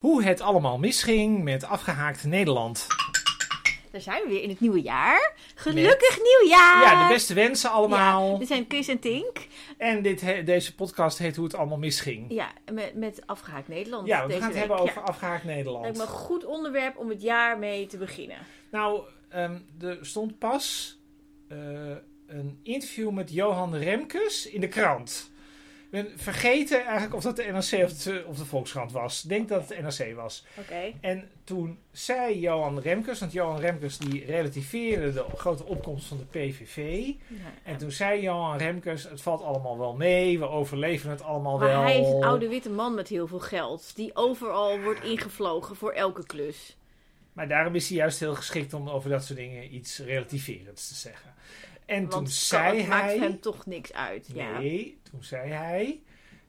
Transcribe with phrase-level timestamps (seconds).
[0.00, 2.86] Hoe het allemaal misging met afgehaakt Nederland.
[3.90, 5.32] Daar zijn we weer in het nieuwe jaar.
[5.54, 6.82] Gelukkig nieuwjaar!
[6.82, 8.32] Ja, de beste wensen allemaal.
[8.32, 9.46] Ja, we zijn Chris en Tink.
[9.78, 12.26] En dit, he- deze podcast heet Hoe het allemaal misging.
[12.32, 14.06] Ja, met, met Afgehaakt Nederland.
[14.06, 14.66] Ja, we deze gaan het week.
[14.68, 15.08] hebben over Ja.
[15.08, 15.96] afgehaakt Lijkt Nederland.
[15.96, 18.38] me een goed onderwerp om het jaar mee te beginnen.
[18.70, 20.98] Nou, ehm, er stond pas
[21.48, 21.58] eh,
[22.26, 25.29] een interview met Johan Remkes in de krant.
[25.90, 29.22] Ben vergeten eigenlijk of dat de NRC of de, of de Volkskrant was.
[29.22, 30.44] Ik denk dat het NRC was.
[30.58, 30.92] Oké.
[31.00, 36.24] En toen zei Johan Remkes, want Johan Remkes die relativeerde de grote opkomst van de
[36.24, 37.06] PVV.
[37.26, 37.36] Ja.
[37.62, 41.68] En toen zei Johan Remkes, het valt allemaal wel mee, we overleven het allemaal Maar
[41.68, 41.82] wel.
[41.82, 43.96] hij is een oude witte man met heel veel geld.
[43.96, 46.76] Die overal wordt ingevlogen voor elke klus.
[47.32, 50.94] Maar daarom is hij juist heel geschikt om over dat soort dingen iets relativerends te
[50.94, 51.34] zeggen.
[51.90, 53.18] En toen Want zei het maakt hij...
[53.18, 54.30] hem toch niks uit.
[54.34, 54.58] Ja.
[54.58, 56.00] Nee, toen zei hij...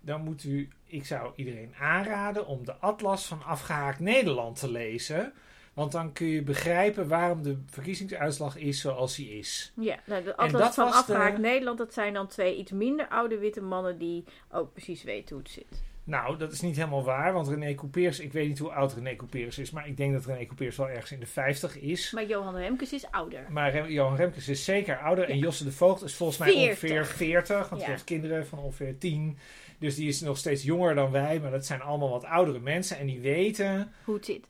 [0.03, 0.69] Dan moet u...
[0.85, 5.33] Ik zou iedereen aanraden om de atlas van afgehaakt Nederland te lezen.
[5.73, 9.71] Want dan kun je begrijpen waarom de verkiezingsuitslag is zoals die is.
[9.75, 13.37] Ja, nou, de Atlas van de- Afgehaakt Nederland, dat zijn dan twee iets minder oude
[13.37, 15.81] witte mannen die ook precies weten hoe het zit.
[16.03, 19.15] Nou, dat is niet helemaal waar, want René Couperus, ik weet niet hoe oud René
[19.15, 22.11] Couperus is, maar ik denk dat René Couperus wel ergens in de 50 is.
[22.11, 23.45] Maar Johan Remkes is ouder.
[23.49, 25.37] Maar Rem- Johan Remkes is zeker ouder en.
[25.37, 26.69] Josse de Voogd is volgens mij 40.
[26.69, 29.37] ongeveer 40, want hij heeft kinderen van ongeveer 10.
[29.79, 32.97] Dus die is nog steeds jonger dan wij, maar dat zijn allemaal wat oudere mensen
[32.97, 33.91] en die weten...
[34.03, 34.45] Hoe het zit.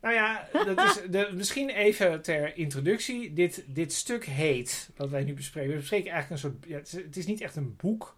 [0.00, 3.32] Nou ja, dat is de, misschien even ter introductie.
[3.32, 6.64] Dit, dit stuk heet, wat wij nu bespreken, we bespreken eigenlijk een soort...
[6.68, 8.16] Ja, het, is, het is niet echt een boek,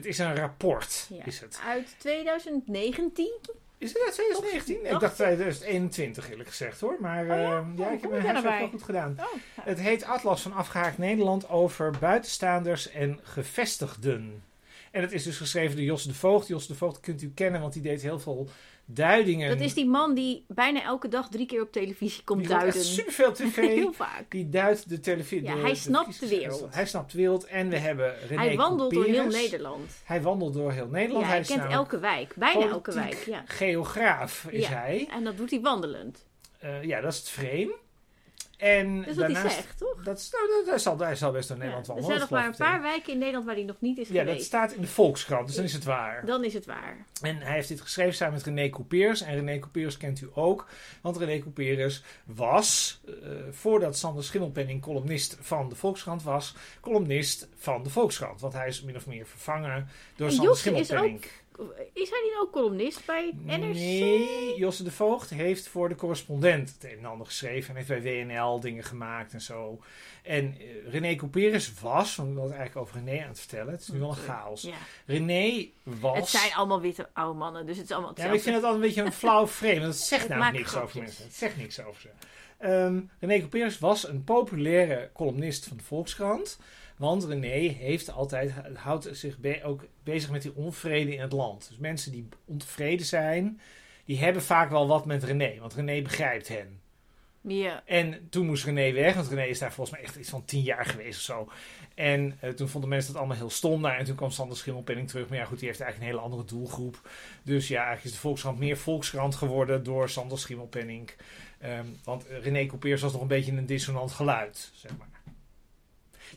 [0.00, 1.24] het is een rapport, Ja.
[1.24, 1.60] is het.
[1.66, 3.32] Uit 2019?
[3.78, 4.76] Is het uit 2019?
[4.86, 6.96] Of- ik dacht 2021 eerlijk gezegd hoor.
[7.00, 7.34] Maar Oh ja?
[7.34, 9.16] eh, ja, Oh, ik heb mijn huiswerk nou wel goed gedaan.
[9.18, 9.26] Oh,
[9.60, 14.42] Het heet Atlas van Afgehaakt Nederland over buitenstaanders en gevestigden.
[14.90, 16.46] En het is dus geschreven door Jos de Voogd.
[16.48, 18.48] Jos de Voogd kunt u kennen, want die deed heel veel
[18.94, 19.48] duidingen.
[19.48, 22.84] dat is die man die bijna elke dag drie keer op televisie komt Die duiden.
[22.84, 23.56] superveel tv.
[23.56, 24.24] Heel vaak.
[24.28, 25.42] Die duidt de televisie.
[25.42, 26.74] Ja, hij snapt de wereld.
[26.74, 27.44] Hij snapt de wereld.
[27.44, 29.26] En we hebben René Hij wandelt door heel.
[29.26, 29.90] Nederland.
[30.04, 31.24] Hij wandelt door heel Nederland.
[31.24, 32.34] Ja, hij kent elke wijk.
[32.36, 33.42] Bijna elke wijk, ja.
[33.46, 34.74] Geograaf is Ja.
[34.74, 35.08] hij.
[35.10, 36.26] En dat doet hij wandelend.
[36.58, 37.74] Eh, ja, dat is het frame.
[38.60, 40.02] En Dat is wat hij zegt, toch?
[40.02, 41.62] Dat is, nou, dat, hij, zal, hij zal best door Ja.
[41.62, 42.18] Nederland Er wandelen.
[42.18, 44.24] zijn nog maar een paar wijken in Nederland waar hij nog niet is Ja, dat
[44.26, 44.46] geweest.
[44.46, 46.26] staat in de Volkskrant, dus dan is het waar.
[46.26, 47.06] Dan is het waar.
[47.22, 49.20] En hij heeft dit geschreven samen met René Couperus.
[49.20, 50.66] En René Couperus kent u ook.
[51.02, 53.12] Want René Couperus was, eh,
[53.50, 58.40] voordat Sander Schimmelpenning columnist van de Volkskrant was, columnist van de Volkskrant.
[58.40, 61.24] Want hij is min of meer vervangen door En Sander Josse is Schimmelpenning.
[61.92, 63.74] Is hij niet ook columnist bij NRC?
[63.74, 67.70] Nee, Josse de Voogd heeft voor de correspondent het een en ander geschreven.
[67.70, 69.80] En heeft bij WNL dingen gemaakt en zo.
[70.22, 73.72] En eh, René Couperus was, want ik was eigenlijk over René aan het vertellen.
[73.72, 74.62] Het is nu wel een chaos.
[74.62, 74.74] Ja.
[75.06, 76.16] René was...
[76.16, 78.64] Het zijn allemaal witte oude mannen, dus het is allemaal Ja, maar ik vind het
[78.64, 79.80] altijd een beetje een flauw frame.
[79.80, 81.24] Want het zegt Het namelijk niks over mensen.
[81.24, 82.08] Het zegt niks over ze.
[82.58, 86.58] Ehm René Couperus was een populaire columnist van de Volkskrant.
[87.00, 91.68] Want René heeft altijd, houdt zich be- ook bezig met die onvrede in het land.
[91.68, 93.60] Dus mensen die ontevreden zijn,
[94.04, 95.60] die hebben vaak wel wat met René.
[95.60, 96.80] Want René begrijpt hen.
[97.40, 97.82] Ja.
[97.86, 100.62] En toen moest René weg, want René is daar volgens mij echt iets van tien
[100.62, 101.48] jaar geweest of zo.
[101.94, 103.80] En eh, toen vonden mensen dat allemaal heel stom.
[103.80, 105.28] Nou, en toen kwam Sander Schimmelpenning terug.
[105.28, 107.10] Maar ja, goed, die heeft eigenlijk een hele andere doelgroep.
[107.42, 111.10] Dus ja, eigenlijk is de Volkskrant meer Volkskrant geworden door Sander Schimmelpenning.
[111.58, 115.08] Ehm, want eh, René Couperus was nog een beetje een dissonant geluid, zeg maar.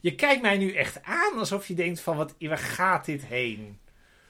[0.01, 3.79] Je kijkt mij nu echt aan alsof je denkt van, wat, waar gaat dit heen?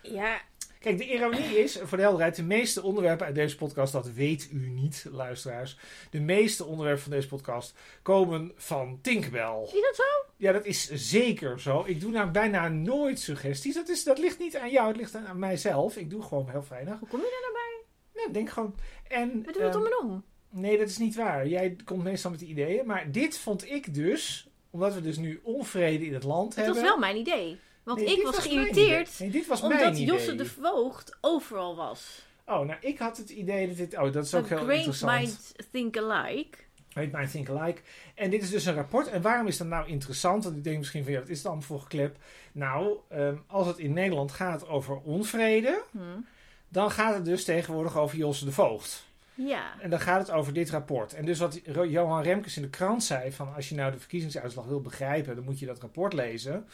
[0.02, 0.42] Ja,
[0.84, 4.50] Kijk, de ironie is, voor de helderheid, de meeste onderwerpen uit deze podcast, dat weet
[4.52, 5.78] u niet, luisteraars.
[6.10, 9.64] De meeste onderwerpen van deze podcast komen van Tinkbel.
[9.66, 10.32] is dat zo?
[10.38, 11.84] Ja, dat is zeker zo.
[11.86, 13.76] Ik doe nou bijna nooit suggesties.
[13.76, 15.98] Dat, is, dat ligt niet aan jou, het ligt aan, aan mijzelf.
[15.98, 17.00] Ik doe gewoon heel weinig.
[17.00, 18.22] Hoe kom je daar nou bij?
[18.22, 18.76] Nou, denk gewoon.
[19.08, 20.24] En, We doen het ehm, om en om.
[20.50, 21.48] Nee, dat is niet waar.
[21.48, 22.86] Jij komt meestal met de ideeën.
[22.86, 26.74] Maar dit vond ik dus, omdat we dus nu onvrede in het land hebben.
[26.74, 27.60] was wel mijn idee.
[27.84, 29.20] Want Nee, ik was geïrriteerd.
[29.20, 30.00] Nee, dit was mijn omdat.
[30.00, 32.26] Josse de Voogd overal was.
[32.46, 33.98] Oh, nou, ik had het idee dat dit...
[33.98, 35.20] Oh, dat is ook A heel great interessant.
[35.20, 36.58] minds think alike.
[36.94, 37.82] Heet My Think Alike.
[38.16, 39.08] En dit is dus een rapport.
[39.08, 40.44] En waarom is dat nou interessant?
[40.44, 42.18] Want ik denk misschien van, ja, wat is het allemaal voor geklep?
[42.52, 45.84] Nou, ehm, als het in Nederland gaat over onvrede...
[45.92, 46.00] Hm.
[46.70, 49.12] dan gaat het dus tegenwoordig over Josse de Voogd.
[49.36, 49.82] Ja.
[49.82, 51.14] En dan gaat het over dit rapport.
[51.14, 54.66] En dus wat Johan Remkes in de krant zei: van als je nou de verkiezingsuitslag
[54.66, 56.68] wil begrijpen, dan moet je dat rapport lezen.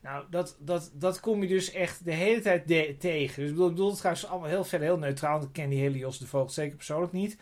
[0.00, 2.66] Nou, dat, dat, dat kom je dus echt de hele tijd
[3.00, 3.42] tegen.
[3.42, 5.42] Dus ik bedoel, ik bedoel het trouwens allemaal heel verder heel neutraal.
[5.42, 7.36] Ik ken die hele Jos de Voogd zeker persoonlijk niet.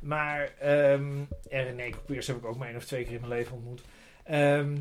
[0.00, 1.18] Maar, ehm
[1.50, 3.82] en René heb ik ook maar één of twee keer in mijn leven ontmoet.
[4.24, 4.76] Ehm,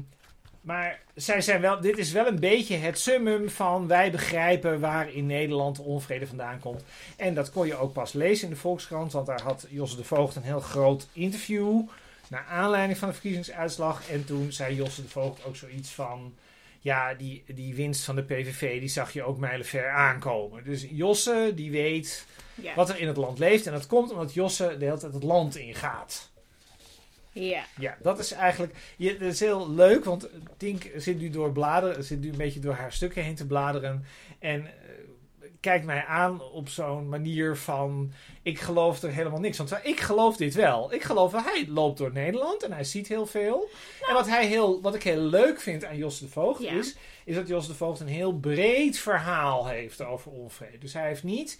[0.63, 5.11] Maar zij zijn wel, dit is wel een beetje het summum van wij begrijpen waar
[5.13, 6.83] in Nederland onvrede vandaan komt.
[7.17, 10.03] En dat kon je ook pas lezen in de Volkskrant, want daar had Josse de
[10.03, 11.81] Voogd een heel groot interview
[12.29, 14.09] naar aanleiding van de verkiezingsuitslag.
[14.09, 16.33] En toen zei Josse de Voogd ook zoiets van,
[16.79, 20.63] ja, die, die winst van de PVV, die zag je ook mijlenver aankomen.
[20.63, 22.25] Dus Josse, die weet
[22.55, 22.75] Ja.
[22.75, 23.65] wat er in het land leeft.
[23.65, 26.31] En dat komt omdat Josse de hele tijd het land ingaat.
[27.33, 27.63] Ja.
[27.79, 28.73] Ja, dat is eigenlijk.
[28.97, 32.59] Je, dat is heel leuk, want Tink zit nu door bladeren, zit nu een beetje
[32.59, 34.05] door haar stukken heen te bladeren.
[34.39, 34.71] En eh,
[35.59, 38.11] kijkt mij aan op zo'n manier van.
[38.41, 39.57] Ik geloof er helemaal niks.
[39.57, 40.93] Want ik geloof dit wel.
[40.93, 43.69] Ik geloof wel, hij loopt door Nederland en hij ziet heel veel.
[44.07, 46.71] En wat, hij heel, wat ik heel leuk vind aan Jos de Voogd Ja.
[46.71, 46.95] is,
[47.25, 50.77] is dat Jos de Voogd een heel breed verhaal heeft over onvrede.
[50.77, 51.59] Dus hij heeft niet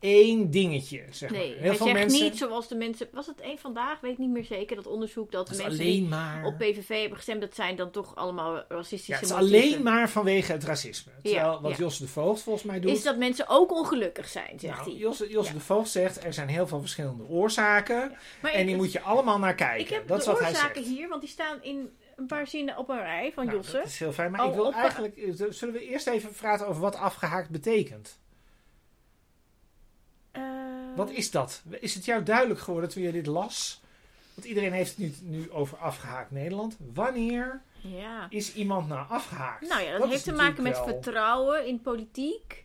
[0.00, 1.38] één dingetje, zeg maar.
[1.38, 2.22] Nee, Heel hij veel zegt mensen.
[2.24, 3.08] niet zoals de mensen...
[3.12, 4.00] Was het één vandaag?
[4.00, 4.76] Weet ik niet meer zeker.
[4.76, 6.44] Dat onderzoek dat, mensen alleen die maar.
[6.44, 7.40] op PVV hebben gestemd...
[7.40, 9.68] dat zijn dan toch allemaal racistische Ja, het is motieven.
[9.70, 11.12] alleen maar vanwege het racisme.
[11.22, 11.76] Terwijl wat ja.
[11.76, 12.90] Jos de Voogd volgens mij doet.
[12.90, 14.98] Is dat mensen ook ongelukkig zijn, zegt nou, hij.
[14.98, 15.52] Jos, Jos Ja.
[15.52, 18.12] de Voogd zegt er zijn heel veel verschillende oorzaken.
[18.42, 19.80] Maar En die moet je allemaal naar kijken.
[19.80, 22.46] ik heb dat is de wat hij oorzaken hier, want die staan in een paar
[22.46, 23.76] zinnen op een rij van Nou, Josse.
[23.76, 24.30] dat is heel fijn.
[24.30, 25.16] Maar Al ik wil op- eigenlijk.
[25.16, 28.18] eh, Zullen we eerst even praten over wat afgehaakt betekent?
[30.96, 31.62] Wat is dat?
[31.80, 33.80] Is het jou duidelijk geworden toen je dit las?
[34.34, 36.76] Want iedereen heeft het nu, nu over afgehaakt Nederland.
[36.94, 38.26] Wanneer Ja.
[38.30, 39.68] is iemand nou afgehaakt?
[39.68, 42.64] Nou ja, dat, heeft te maken met wel- vertrouwen in politiek.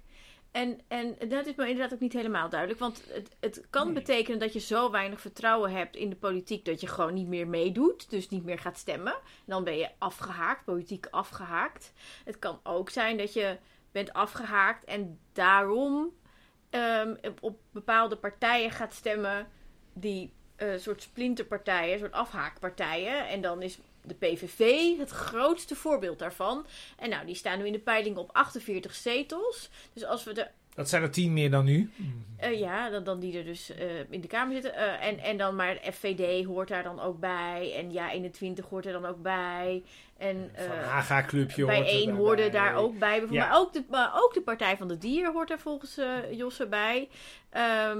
[0.52, 2.80] En, en dat is me inderdaad ook niet helemaal duidelijk.
[2.80, 3.94] Want het, het kan Nee.
[3.94, 7.48] betekenen dat je zo weinig vertrouwen hebt in de politiek dat je gewoon niet meer
[7.48, 8.10] meedoet.
[8.10, 9.16] Dus niet meer gaat stemmen.
[9.46, 11.92] Dan ben je afgehaakt, politiek afgehaakt.
[12.26, 13.58] Het kan ook zijn dat je
[13.92, 16.14] bent afgehaakt en daarom
[16.76, 19.48] ehm, op, bepaalde partijen gaat stemmen
[19.94, 23.28] die een soort splinterpartijen, soort afhaakpartijen.
[23.28, 26.66] En dan is de PVV het grootste voorbeeld daarvan.
[26.98, 29.70] En nou, die staan nu in de peiling op 48 zetels.
[29.94, 31.92] Dus als we de Dat zijn er tien meer dan nu.
[32.38, 34.76] eh, ja, dan, dan die er dus eh, in de Kamer zitten.
[34.76, 37.74] Eh, en, en dan maar FVD hoort daar dan ook bij.
[37.78, 39.84] En ja, 21 hoort er dan ook bij.
[40.18, 43.24] En Van Haga Clubje bij hoort één hoorde daar ook bij.
[43.30, 43.48] Ja.
[43.48, 46.00] Maar, ook de, maar ook de Partij van de Dier hoort er volgens
[46.32, 47.08] Josse bij.
[47.50, 47.94] Eh,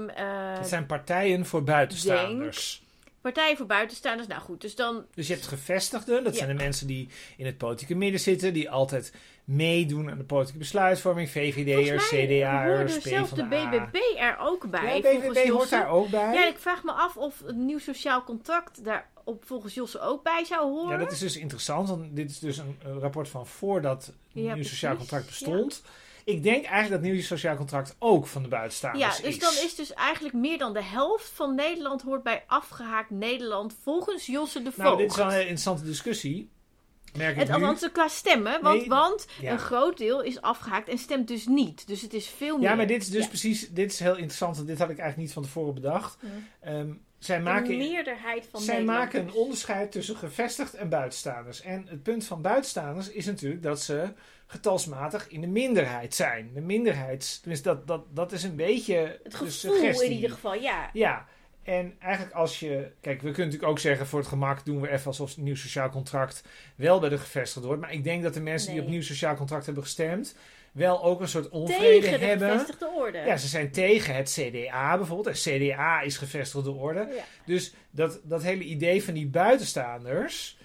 [0.56, 2.82] Het zijn partijen voor buitenstaanders.
[3.20, 4.28] partijen voor buitenstaanders.
[4.28, 5.04] Nou goed, dus dan...
[5.14, 6.38] Dus je hebt gevestigden, dat Ja.
[6.44, 9.12] zijn de mensen die in het politieke midden zitten, die altijd
[9.46, 13.86] meedoen aan de politieke besluitvorming, VVD'ers, CDA'ers, hoorde zelfs de PvdA.
[13.86, 14.96] BBB er ook bij.
[14.96, 16.34] Ja, BBB hoort daar ook bij.
[16.34, 20.22] Ja, ik vraag me af of het nieuw sociaal contract daar op, volgens Josse ook
[20.22, 20.90] bij zou horen.
[20.90, 24.54] Ja, dat is dus interessant, want dit is dus een, rapport van voordat het Ja,
[24.54, 25.82] nieuw sociaal contract bestond.
[26.24, 29.38] Ik denk eigenlijk dat het nieuw sociaal contract ook van de buitenstaanders Ja, dus is.
[29.38, 34.26] dan is dus eigenlijk meer dan de helft van Nederland hoort bij afgehaakt Nederland volgens
[34.26, 34.88] Josse de Voogd.
[34.88, 36.50] Nou, dit is wel een interessante discussie.
[37.16, 37.54] Merk ik Het, nu.
[37.54, 39.52] althans, qua stemmen, want, Nee, want ja.
[39.52, 41.86] een groot deel is afgehaakt en stemt dus niet.
[41.86, 42.68] Dus het is veel meer.
[42.68, 43.28] Ja, maar dit is dus Ja.
[43.28, 44.56] precies, dit is heel interessant.
[44.56, 46.18] want Dit had ik eigenlijk niet van tevoren bedacht.
[46.60, 51.60] Ehm, zij maken, de meerderheid van zij maken een onderscheid tussen gevestigd en buitenstaanders.
[51.62, 54.12] En het punt van buitenstaanders is natuurlijk dat ze
[54.46, 56.50] getalsmatig in de minderheid zijn.
[56.54, 60.06] De minderheids, tenminste dat, dat, dat is een beetje Het de gevoel suggestie.
[60.06, 60.90] in ieder geval, ja.
[60.92, 61.26] Ja,
[61.66, 62.90] en eigenlijk als je...
[63.00, 65.56] Kijk, we kunnen natuurlijk ook zeggen voor het gemak doen we even alsof het nieuw
[65.56, 66.42] sociaal contract
[66.76, 67.80] wel bij de gevestigd wordt.
[67.80, 70.36] Maar ik denk dat de mensen die op nieuw sociaal contract hebben gestemd
[70.72, 72.50] wel ook een soort onvrede Tegen de hebben.
[72.50, 73.18] gevestigde orde.
[73.18, 75.44] Ja, ze zijn tegen het CDA bijvoorbeeld.
[75.44, 77.08] En CDA is gevestigde orde.
[77.14, 77.24] Ja.
[77.46, 80.58] Dus dat, dat hele idee van die buitenstaanders...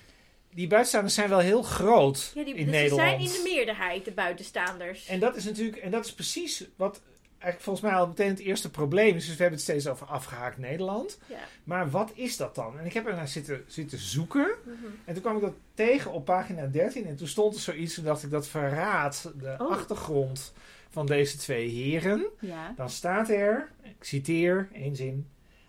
[0.53, 3.01] Die buitenstaanders zijn wel heel groot Ja, die, in dus Nederland.
[3.01, 5.07] Ze zijn in de meerderheid, de buitenstaanders.
[5.07, 5.77] En dat is natuurlijk...
[5.77, 7.01] En dat is precies wat
[7.41, 9.25] eigenlijk volgens mij al meteen het eerste probleem is.
[9.25, 11.19] Dus we hebben het steeds over afgehaakt Nederland.
[11.27, 11.37] ja.
[11.63, 12.79] Maar wat is dat dan?
[12.79, 14.51] En ik heb er naar zitten, zitten zoeken.
[14.65, 14.73] Mhm.
[15.05, 17.05] En toen kwam ik dat tegen op pagina 13.
[17.05, 17.93] En toen stond er zoiets.
[17.93, 19.71] Toen dacht ik dat verraadt de Oh.
[19.71, 20.53] achtergrond
[20.89, 22.25] van deze twee heren.
[22.39, 22.73] ja.
[22.75, 25.27] Dan staat er, ik citeer één zin.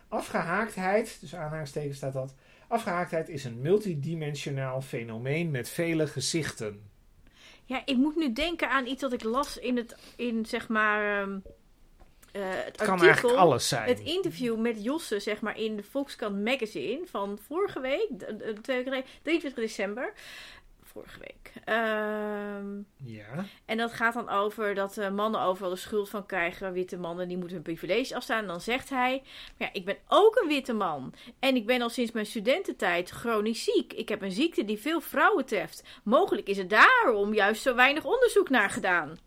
[0.09, 2.35] Afgehaaktheid, dus aanhalingstekens staat dat.
[2.69, 6.91] Afgehaaktheid is een multidimensionaal fenomeen met vele gezichten.
[7.65, 11.21] Ja, ik moet nu denken aan iets dat ik las in het, in zeg maar,
[11.23, 11.39] ehm,
[12.33, 13.07] eh, het, Het kan artikel.
[13.09, 13.89] eigenlijk alles zijn.
[13.89, 18.63] Het interview met Josse, zeg maar, in de Volkskrant Magazine van vorige week, d- d-
[18.63, 20.13] twee weken geleden, 23 december.
[20.85, 21.53] Vorige week.
[21.65, 23.45] Ehm, Ja.
[23.67, 26.73] en dat gaat dan over dat eh, mannen overal de schuld van krijgen.
[26.73, 28.39] Witte mannen, die moeten hun privileges afstaan.
[28.41, 29.23] En dan zegt hij,
[29.59, 31.15] maar ja, ik ben ook een witte man.
[31.39, 33.93] En ik ben al sinds mijn studententijd chronisch ziek.
[33.93, 35.83] Ik heb een ziekte die veel vrouwen treft.
[36.05, 39.19] Mogelijk is er daarom juist zo weinig onderzoek naar gedaan.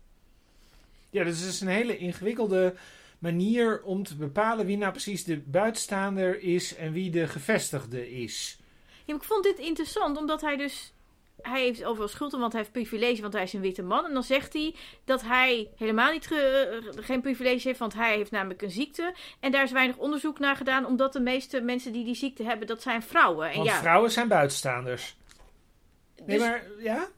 [1.10, 2.74] Ja, dus het is een hele ingewikkelde
[3.18, 8.58] manier om te bepalen wie nou precies de buitenstaander is en wie de gevestigde is.
[8.86, 10.92] Ja, maar ik vond dit interessant, omdat hij dus
[11.42, 14.04] hij heeft overal schuld want hij heeft privilege, want hij is een witte man.
[14.04, 18.30] En dan zegt hij dat hij helemaal niet ge- geen privilege heeft, want hij heeft
[18.30, 19.14] namelijk een ziekte.
[19.40, 22.66] En daar is weinig onderzoek naar gedaan, omdat de meeste mensen die die ziekte hebben,
[22.66, 23.48] dat zijn vrouwen.
[23.50, 25.16] En Want ja, vrouwen zijn buitenstaanders.
[26.24, 27.08] Nee, dus- maar ja,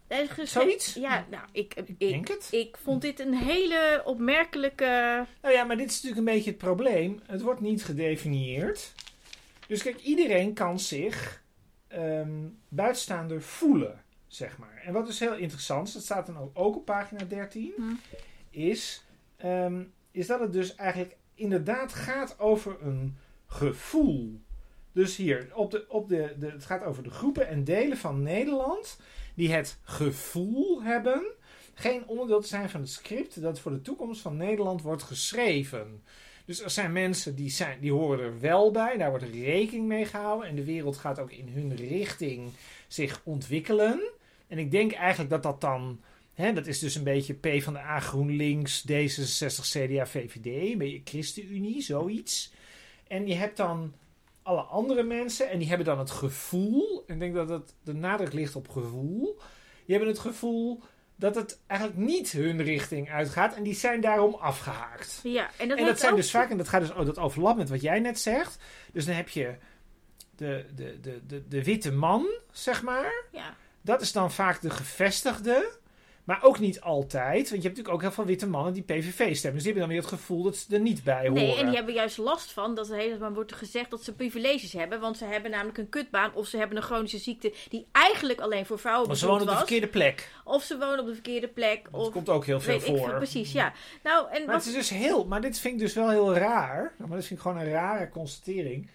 [0.45, 0.95] zoiets?
[0.95, 2.49] Ja, nou, ik, ik, ik denk het.
[2.50, 5.26] ik vond dit een hele opmerkelijke...
[5.43, 7.21] Nou ja, maar dit is natuurlijk een beetje het probleem.
[7.26, 8.93] Het wordt niet gedefinieerd.
[9.67, 11.43] Dus kijk, iedereen kan zich
[11.88, 14.83] ehm, buitenstaander voelen, zeg maar.
[14.85, 17.83] En wat dus heel interessant is, dat staat dan ook, ook op pagina 13, Hm.
[18.50, 19.05] is,
[19.37, 24.40] ehm, is dat het dus eigenlijk inderdaad gaat over een gevoel.
[24.92, 28.23] Dus hier, op de, op de, de, het gaat over de groepen en delen van
[28.23, 29.00] Nederland
[29.35, 31.23] die het gevoel hebben
[31.75, 36.02] geen onderdeel te zijn van het script dat voor de toekomst van Nederland wordt geschreven.
[36.45, 40.04] Dus er zijn mensen die, zijn, die horen er wel bij, daar wordt rekening mee
[40.04, 42.50] gehouden en de wereld gaat ook in hun richting
[42.87, 44.11] zich ontwikkelen.
[44.47, 46.00] En ik denk eigenlijk dat dat dan,
[46.35, 50.78] hè, dat is dus een beetje P van de A, GroenLinks, D66, CDA, VVD, een
[50.78, 52.52] beetje ChristenUnie, zoiets.
[53.07, 53.95] En je hebt dan
[54.49, 57.95] alle andere mensen en die hebben dan het gevoel, en ik denk dat het, de
[57.95, 59.38] nadruk ligt op gevoel,
[59.87, 60.83] die hebben het gevoel
[61.17, 65.21] dat het eigenlijk niet hun richting uitgaat en die zijn daarom afgehaakt.
[65.23, 67.07] Ja, en dat, en dat heeft zijn ook- dus vaak, en dat gaat dus oh,
[67.07, 68.59] dat overlapt met wat jij net zegt.
[68.93, 69.55] Dus dan heb je
[70.37, 73.12] de, de, de, de, de witte man, zeg maar.
[73.33, 75.71] Ja, Dat is dan vaak de gevestigde.
[76.28, 77.35] Maar ook niet altijd.
[77.35, 79.54] Want je hebt natuurlijk ook heel veel witte mannen die PVV stemmen.
[79.54, 81.32] Dus die hebben dan weer het gevoel dat ze er niet bij horen.
[81.42, 84.73] Nee, en die hebben juist last van dat er helemaal wordt gezegd dat ze privileges
[84.73, 85.00] hebben.
[85.00, 88.66] Want ze hebben namelijk een kutbaan of ze hebben een chronische ziekte die eigenlijk alleen
[88.66, 89.62] voor vrouwen Maar ze wonen op de was.
[89.62, 90.30] verkeerde plek.
[90.44, 91.88] Of ze wonen op de verkeerde plek.
[91.90, 92.99] Dat Of komt ook heel veel ik voor.
[93.08, 93.73] veel, precies, ja.
[94.02, 96.35] Nou, en Maar wat, het is dus heel, maar dit vind ik dus wel heel
[96.35, 96.94] raar.
[96.97, 98.88] Maar dat vind ik gewoon een rare constatering.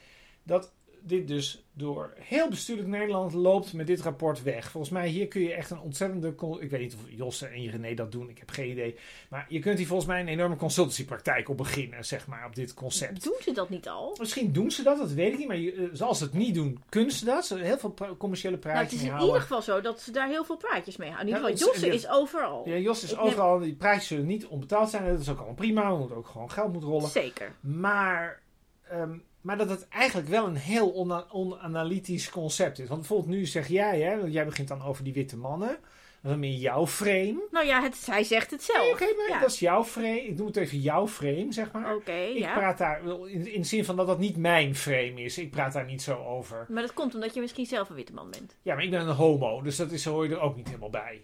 [0.44, 0.72] Dat
[1.06, 4.72] dit dus door heel bestuurlijk Nederland loopt met dit rapport weg.
[4.72, 6.28] Volgens mij hier kun je echt een ontzettende...
[6.60, 8.96] Ik weet niet of Josse en René dat doen, ik heb geen idee.
[9.30, 12.74] Maar je kunt hier volgens mij een enorme consultancypraktijk op beginnen, zeg maar, op dit
[12.74, 13.24] concept.
[13.24, 14.16] doen ze dat niet al?
[14.20, 15.48] Misschien doen ze dat, dat weet ik niet.
[15.48, 17.46] Maar je, eh, als ze het niet doen, kunnen ze dat.
[17.46, 20.12] Ze heel veel pra- commerciële Nou, het praatjes is in ieder geval zo dat ze
[20.12, 21.28] daar heel veel praatjes mee houden.
[21.34, 22.70] In ieder geval, het Josse is overal.
[22.70, 23.60] Ja, Jos is Ik neem- overal.
[23.60, 25.06] Die praatjes zullen niet onbetaald zijn.
[25.06, 25.96] Dat is ook allemaal prima.
[25.96, 27.10] Moeten ook gewoon geld moet rollen.
[27.10, 27.52] Zeker.
[27.60, 28.42] Maar,
[28.90, 32.88] ehm, maar dat het eigenlijk wel een heel ona- onanalytisch concept is.
[32.88, 35.78] Want bijvoorbeeld nu zeg jij, hè, want jij begint dan over die witte mannen.
[36.22, 37.48] Dat is meer jouw frame.
[37.52, 38.82] Nou ja, het, hij zegt het zelf.
[38.82, 39.40] Nee, Oké, maar ja.
[39.40, 40.24] dat is jouw frame.
[40.28, 41.96] Ik doe het even jouw frame, zeg maar.
[41.96, 42.54] Oké, ik ja.
[42.54, 45.38] praat daar in, in de zin van dat dat niet mijn frame is.
[45.38, 46.66] Ik praat daar niet zo over.
[46.70, 48.56] Maar dat komt omdat je misschien zelf een witte man bent.
[48.62, 50.90] Ja, maar ik ben een homo, dus dat is, hoor je er ook niet helemaal
[50.90, 51.22] bij.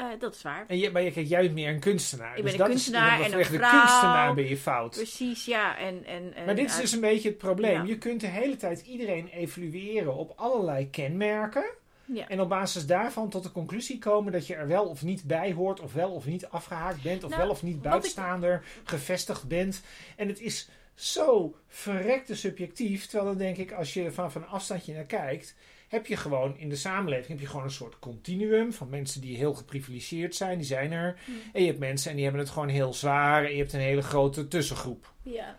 [0.00, 0.64] Eh, dat is waar.
[0.68, 2.36] En je, maar je, kijk, jij bent meer een kunstenaar.
[2.36, 3.70] Ik dus ben een kunstenaar is, en een vrouw.
[3.80, 4.90] kunstenaar ben je fout.
[4.96, 5.78] Precies, ja.
[5.78, 7.72] En, en, en, Maar dit is uit- dus een beetje het probleem.
[7.80, 7.82] Ja.
[7.84, 11.64] Je kunt de hele tijd iedereen evalueren op allerlei kenmerken.
[12.04, 12.28] ja.
[12.28, 15.52] En op basis daarvan tot de conclusie komen dat je er wel of niet bij
[15.52, 19.82] hoort, of wel of niet afgehaakt bent, of Nou, wel of niet buitenstaander gevestigd bent.
[20.16, 23.06] En het is zo verrekte subjectief.
[23.06, 25.54] Terwijl dan denk ik, als je van, van een afstandje naar kijkt,
[25.90, 29.36] heb je gewoon in de samenleving heb je gewoon een soort continuum van mensen die
[29.36, 31.18] heel geprivilegeerd zijn, die zijn er.
[31.52, 33.44] En je hebt mensen en die hebben het gewoon heel zwaar.
[33.44, 35.12] En je hebt een hele grote tussengroep.
[35.22, 35.56] ja.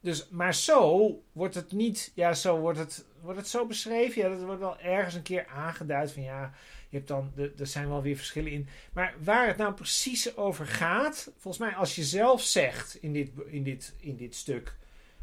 [0.00, 4.22] Dus, maar zo wordt het niet, ja, zo wordt het, wordt het zo beschreven.
[4.22, 6.52] Ja, dat wordt wel ergens een keer aangeduid van ja,
[6.88, 8.68] je hebt dan, de- er zijn wel weer verschillen in.
[8.92, 13.30] Maar waar het nou precies over gaat, volgens mij als je zelf zegt in dit,
[13.46, 14.76] in dit, in dit stuk,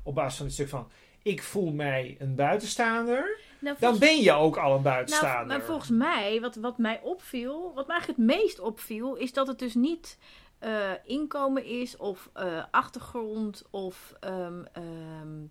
[0.03, 0.87] op basis van dit stuk van,
[1.23, 5.47] ik voel mij een buitenstaander, Nou, dan ben je ook al een Nou, buitenstaander.
[5.47, 9.47] maar volgens mij, wat, wat mij opviel, wat mij eigenlijk het meest opviel, is dat
[9.47, 10.17] het dus niet
[10.59, 15.45] eh, inkomen is of eh, achtergrond of ehm, ehm,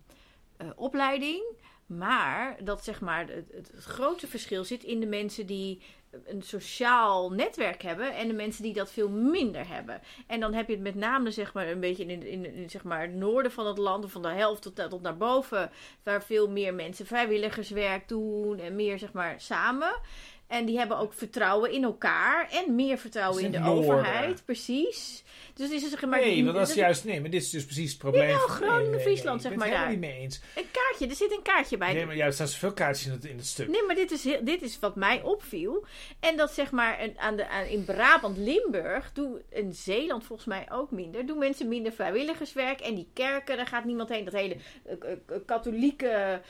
[0.57, 1.43] eh, opleiding.
[1.87, 5.83] Maar dat zeg maar het, grootste verschil zit in de mensen die
[6.25, 10.01] een sociaal netwerk hebben en de mensen die dat veel minder hebben.
[10.27, 13.01] En dan heb je het met name zeg maar een beetje in, in, zeg maar
[13.01, 15.71] het noorden van het land, of van de helft tot, tot naar boven,
[16.03, 20.01] waar veel meer mensen vrijwilligerswerk doen en meer zeg maar samen.
[20.49, 23.85] En die hebben ook vertrouwen in elkaar en meer vertrouwen in de het noorden.
[23.95, 25.25] overheid, precies.
[25.55, 27.65] Dus het is zeg maar nee, want dat is juist, nee, maar dit is dus
[27.65, 28.31] precies het probleem.
[28.39, 29.95] Van- Groningen, nee, Friesland, nee, zeg ik maar ben het daar.
[29.95, 30.41] helemaal niet mee eens.
[30.57, 31.07] een kaartje.
[31.09, 31.93] Er zit een kaartje bij.
[31.93, 33.69] Nee, maar juist, er staan zoveel kaartjes in het, in het stuk.
[33.69, 35.87] Nee, maar dit is, heel- dit is wat mij opviel.
[36.21, 40.49] En dat zeg maar een- aan de, aan, in Brabant, Limburg, doe, in Zeeland volgens
[40.49, 42.81] mij ook minder, doen mensen minder vrijwilligerswerk.
[42.81, 44.25] En die kerken, daar gaat niemand heen.
[44.25, 46.41] Dat hele eh, eh, eh, katholieke,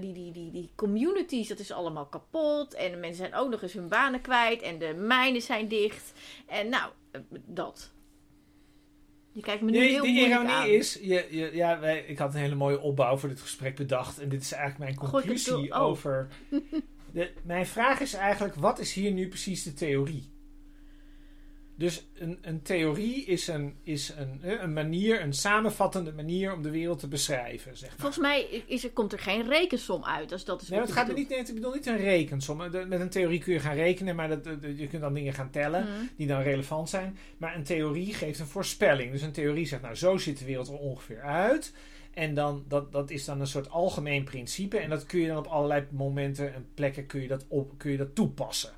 [0.00, 2.74] die, die, die, die communities, dat is allemaal kapot.
[2.74, 4.62] En de mensen zijn ook nog eens hun banen kwijt.
[4.62, 6.12] En de mijnen zijn dicht.
[6.46, 7.92] En nou, eh, dat.
[9.32, 10.68] Je kijkt me nu Nee, heel de ironie aan.
[10.68, 14.18] is, je, je, ja, wij, ik had een hele mooie opbouw voor dit gesprek bedacht.
[14.18, 15.80] En dit is eigenlijk mijn conclusie oh.
[15.80, 16.28] over
[17.12, 20.32] de, mijn vraag is eigenlijk, wat is hier nu precies de theorie?
[21.76, 26.70] Dus een, een theorie is, een, is een, een manier, een samenvattende manier om de
[26.70, 27.76] wereld te beschrijven.
[27.76, 27.98] Zeg maar.
[27.98, 30.32] Volgens mij is er, komt er geen rekensom uit.
[30.32, 32.56] Als dat is Nee, het gaat er niet, nee, ik bedoel niet een rekensom.
[32.56, 34.44] Met een theorie kun je gaan rekenen, maar dat,
[34.76, 35.82] je kunt dan dingen gaan tellen.
[35.82, 36.04] Mhm.
[36.16, 37.18] die dan relevant zijn.
[37.36, 39.12] Maar een theorie geeft een voorspelling.
[39.12, 41.72] Dus een theorie zegt, nou zo ziet de wereld er ongeveer uit.
[42.14, 44.78] En dan, dat, dat is dan een soort algemeen principe.
[44.78, 47.90] En dat kun je dan op allerlei momenten en plekken kun je dat, op, kun
[47.90, 48.72] je dat toepassen.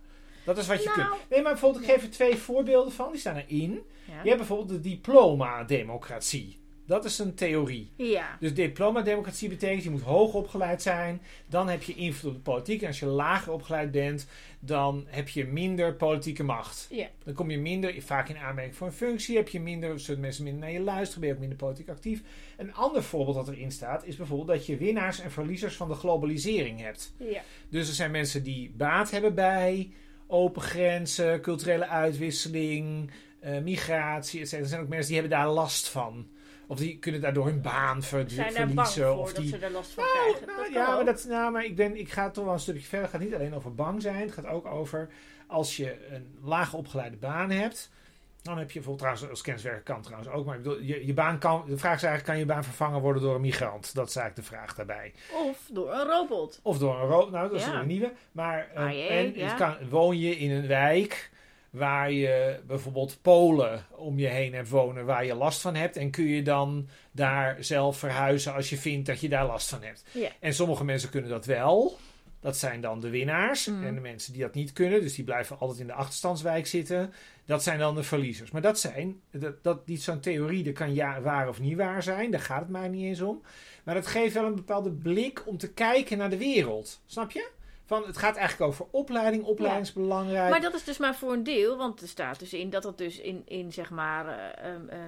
[0.47, 1.31] Dat is wat je Nou, kunt.
[1.31, 3.11] Nee, maar bijvoorbeeld, ik geef er twee voorbeelden van.
[3.11, 3.81] Die staan erin.
[4.05, 4.13] Ja.
[4.23, 4.81] Je hebt bijvoorbeeld de
[5.61, 6.59] diploma-democratie.
[6.87, 7.91] Dat is een theorie.
[7.97, 8.37] ja.
[8.41, 11.23] Dus diploma-democratie betekent je moet hoog opgeleid zijn.
[11.49, 12.81] Dan heb je invloed op de politiek.
[12.81, 14.27] En als je lager opgeleid bent,
[14.61, 16.87] dan heb je minder politieke macht.
[16.91, 17.07] Ja.
[17.25, 19.37] Dan kom je minder vaak in aanmerking voor een functie.
[19.37, 21.21] Heb je minder, zullen mensen minder naar je luisteren.
[21.21, 22.23] Ben je ook minder politiek actief.
[22.57, 25.95] Een ander voorbeeld dat erin staat is bijvoorbeeld dat je winnaars en verliezers van de
[25.95, 27.15] globalisering hebt.
[27.19, 27.43] Ja.
[27.69, 29.91] Dus er zijn mensen die baat hebben bij
[30.27, 34.53] open grenzen, culturele uitwisseling, eh, migratie, etc.
[34.53, 36.27] Er zijn ook mensen die hebben daar last van.
[36.69, 39.07] Of die kunnen daardoor hun baan ver- Zijn daar bang verliezen.
[39.15, 39.49] voor Of dat die...
[39.53, 40.47] ze er last van Nou, krijgen?
[40.47, 42.81] nou, Dat ja, maar, dat, nou, maar ik, ben, ik ga toch wel een stukje
[42.83, 43.01] verder.
[43.01, 44.17] Het gaat niet alleen over bang zijn.
[44.21, 45.09] Het gaat ook over
[45.47, 47.91] als je een laag opgeleide baan hebt.
[48.47, 50.47] Dan heb je bijvoorbeeld trouwens, als kenniswerker kan trouwens ook.
[50.47, 53.01] Maar ik bedoel, je, je baan kan, de vraag is eigenlijk, kan je baan vervangen
[53.01, 53.95] worden door een migrant?
[53.95, 55.13] Dat is eigenlijk de vraag daarbij.
[55.49, 56.61] Of door een robot.
[56.63, 57.81] Of door een rood, nou dat is Ja.
[57.81, 58.13] een nieuwe.
[58.33, 59.47] Maar eh, Ah, jee, en ja.
[59.47, 61.31] het kan, woon je in een wijk
[61.71, 65.97] waar je bijvoorbeeld Polen om je heen hebt wonen waar je last van hebt.
[65.97, 69.83] En kun je dan daar zelf verhuizen als je vindt dat je daar last van
[69.83, 70.05] hebt.
[70.13, 70.29] Ja.
[70.41, 71.97] En sommige mensen kunnen dat wel.
[72.41, 73.67] Dat zijn dan de winnaars.
[73.67, 73.85] Mhm.
[73.87, 77.13] En de mensen die dat niet kunnen, dus die blijven altijd in de achterstandswijk zitten.
[77.47, 78.51] Dat zijn dan de verliezers.
[78.51, 82.31] Maar dat zijn, dat, dat zo'n theorie, dat kan ja, waar of niet waar zijn.
[82.31, 83.43] Daar gaat het mij niet eens om.
[83.85, 87.01] Maar dat geeft wel een bepaalde blik om te kijken naar de wereld.
[87.07, 87.49] Snap je?
[87.85, 89.45] Van, het gaat eigenlijk over opleiding.
[89.45, 90.51] Opleiding is belangrijk.
[90.51, 92.99] Maar dat is dus maar voor een deel, want er staat dus in dat het
[92.99, 94.99] dus in, in zeg maar eh, ehm, eh,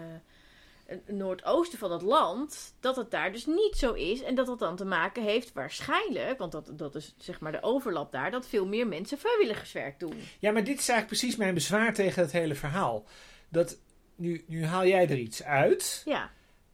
[1.06, 4.22] noordoosten van het land, dat het daar dus niet zo is.
[4.22, 7.62] En dat dat dan te maken heeft waarschijnlijk, want dat, dat is zeg maar de
[7.62, 10.20] overlap daar, dat veel meer mensen vrijwilligerswerk doen.
[10.38, 13.04] Ja, maar dit is eigenlijk precies mijn bezwaar tegen het hele verhaal.
[13.48, 13.78] Dat
[14.16, 16.02] nu, nu haal jij er iets uit.
[16.04, 16.30] Ja,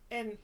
[0.08, 0.38] En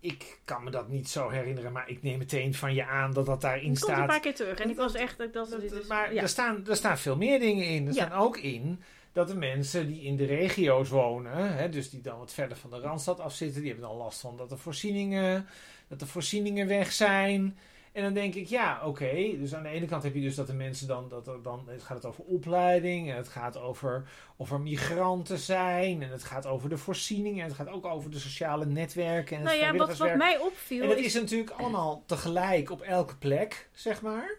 [0.00, 3.26] ik kan me dat niet zo herinneren, maar ik neem meteen van je aan dat
[3.26, 4.06] dat daarin het komt een staat.
[4.08, 4.58] paar keer terug.
[4.58, 7.86] En ik was echt, dat, dat, maar er, staan, er staan veel meer dingen in.
[7.86, 12.00] Er staan ook in dat de mensen die in de regio's wonen, hè, dus die
[12.00, 15.46] dan wat verder van de randstad afzitten, die hebben dan last van dat de voorzieningen,
[15.88, 17.58] dat de voorzieningen weg zijn.
[17.92, 19.36] En dan denk ik, ja, oké.
[19.38, 21.64] Dus aan de ene kant heb je dus dat de mensen dan, dat er dan,
[21.66, 26.24] het gaat het over opleiding, en het gaat over of er migranten zijn, en het
[26.24, 29.64] gaat over de voorzieningen, en het gaat ook over de sociale netwerken en het nou
[29.64, 31.04] ja, wat, wat mij opviel En dat is...
[31.04, 34.38] is natuurlijk allemaal tegelijk op elke plek, zeg maar.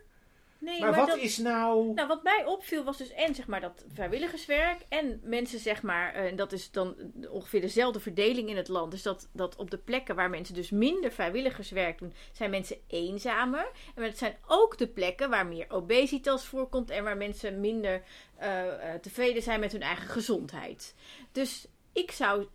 [0.62, 1.94] Nee, maar, wat dat- is nou...
[1.94, 6.14] Nou, wat mij opviel was dus en zeg maar dat vrijwilligerswerk en mensen zeg maar,
[6.14, 6.96] eh, en dat is dan
[7.30, 8.92] ongeveer dezelfde verdeling in het land.
[8.92, 13.72] Dus dat, dat op de plekken waar mensen dus minder vrijwilligerswerk doen, zijn mensen eenzamer.
[13.96, 18.04] En het zijn ook de plekken waar meer obesitas voorkomt en waar mensen minder
[18.36, 20.96] eh, eh, tevreden zijn met hun eigen gezondheid.
[21.32, 22.48] Dus ik zou,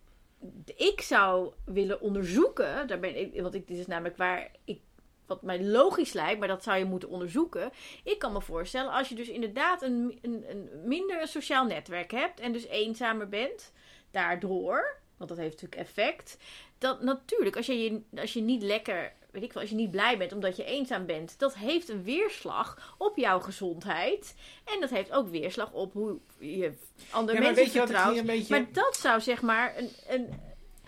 [0.75, 4.79] ik zou willen onderzoeken, daar ben ik, want ik, dit is namelijk waar ik
[5.27, 7.71] wat mij logisch lijkt, maar dat zou je moeten onderzoeken.
[8.03, 12.39] Ik kan me voorstellen, als je dus inderdaad een, een, een minder sociaal netwerk hebt
[12.39, 13.71] en dus eenzamer bent,
[14.11, 16.37] daardoor, want dat heeft natuurlijk effect,
[16.77, 19.91] dat natuurlijk, als je, je, als je niet lekker, weet ik wel, als je niet
[19.91, 24.35] blij bent omdat je eenzaam bent, dat heeft een weerslag op jouw gezondheid.
[24.65, 26.73] En dat heeft ook weerslag op hoe je
[27.09, 28.25] andere Ja, mensen vertrouwt.
[28.25, 28.55] beetje...
[28.59, 30.29] Maar dat zou zeg maar een, een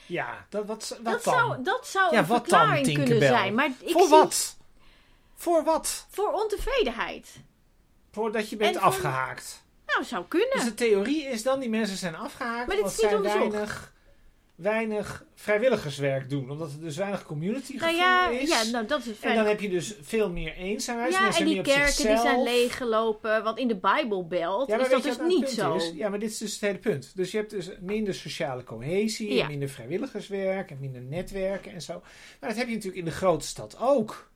[0.09, 1.33] Ja, dat, wat, wat dat, dan?
[1.33, 3.53] zou, dat zou Ja, een wat dan, verklaring kunnen zijn.
[3.53, 4.55] Maar ik Voor zie wat?
[5.35, 6.05] Voor wat?
[6.09, 7.27] voor ontevredenheid.
[8.11, 9.63] Voordat je bent En voor- afgehaakt.
[9.85, 10.49] Nou, zou kunnen.
[10.53, 13.37] Dus de theorie is dan, die mensen zijn afgehaakt Maar dit is niet onderzocht.
[13.51, 13.93] weinig,
[14.61, 16.49] weinig vrijwilligerswerk doen.
[16.51, 18.49] Omdat er dus weinig community nou ja, is.
[18.49, 21.13] ja, nou dat is en dan heb je dus veel meer eenzaamheid.
[21.13, 23.43] ja, mensen en die kerken die zijn leeggelopen.
[23.43, 25.75] Want in de Bijbelbelt Ja, maar is dat dus niet zo.
[25.75, 25.91] is?
[25.95, 27.11] Ja, maar dit is dus het hele punt.
[27.15, 29.41] Dus je hebt dus minder sociale cohesie, Ja.
[29.43, 31.93] en minder vrijwilligerswerk en minder netwerken en zo.
[32.39, 34.31] Maar dat heb je natuurlijk in de grote stad ook.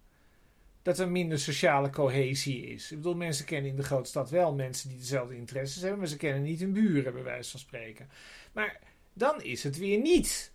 [0.82, 2.92] Dat er minder sociale cohesie is.
[2.92, 6.08] Ik bedoel, mensen kennen in de grote stad wel mensen die dezelfde interesses hebben, maar
[6.08, 8.10] ze kennen niet hun buren, bij wijze van spreken.
[8.54, 8.80] Maar
[9.14, 10.52] dan is het weer niet.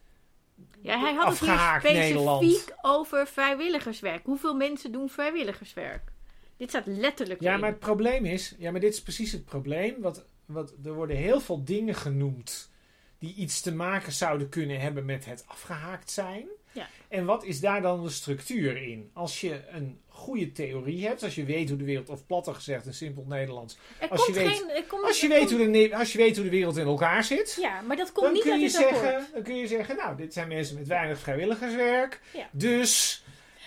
[0.80, 2.74] Ja, hij had het hier afgehaakt specifiek Nederland.
[2.82, 4.24] over vrijwilligerswerk.
[4.24, 6.12] Hoeveel mensen doen vrijwilligerswerk?
[6.56, 7.60] Dit staat letterlijk Ja, in.
[7.60, 9.94] maar het probleem is, ja, maar dit is precies het probleem.
[10.00, 12.70] Wat, wat, er worden heel veel dingen genoemd
[13.18, 16.46] die iets te maken zouden kunnen hebben met het afgehaakt zijn.
[16.72, 16.86] Ja.
[17.08, 19.10] En wat is daar dan de structuur in?
[19.12, 22.86] Als je een goede theorie hebt, als je weet hoe de wereld, of platter gezegd
[22.86, 24.86] in simpel Nederlands, Er Als je weet- geen...
[24.88, 27.24] Komt, als je, weet komt- hoe de, als je weet hoe de wereld in elkaar
[27.24, 29.96] zit, Ja, maar dat komt dan niet kun, uit je zeggen, dan kun je zeggen,
[29.96, 32.48] nou, dit zijn mensen met weinig vrijwilligerswerk, Ja.
[32.52, 33.22] dus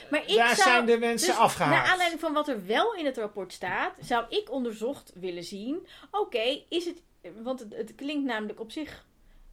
[0.10, 1.76] Maar ik daar zou, zijn de mensen dus afgehaakt.
[1.76, 5.88] Naar aanleiding van wat er wel in het rapport staat, zou ik onderzocht willen zien.
[6.12, 7.02] Oké, is het.
[7.42, 9.06] Want het, het klinkt namelijk op zich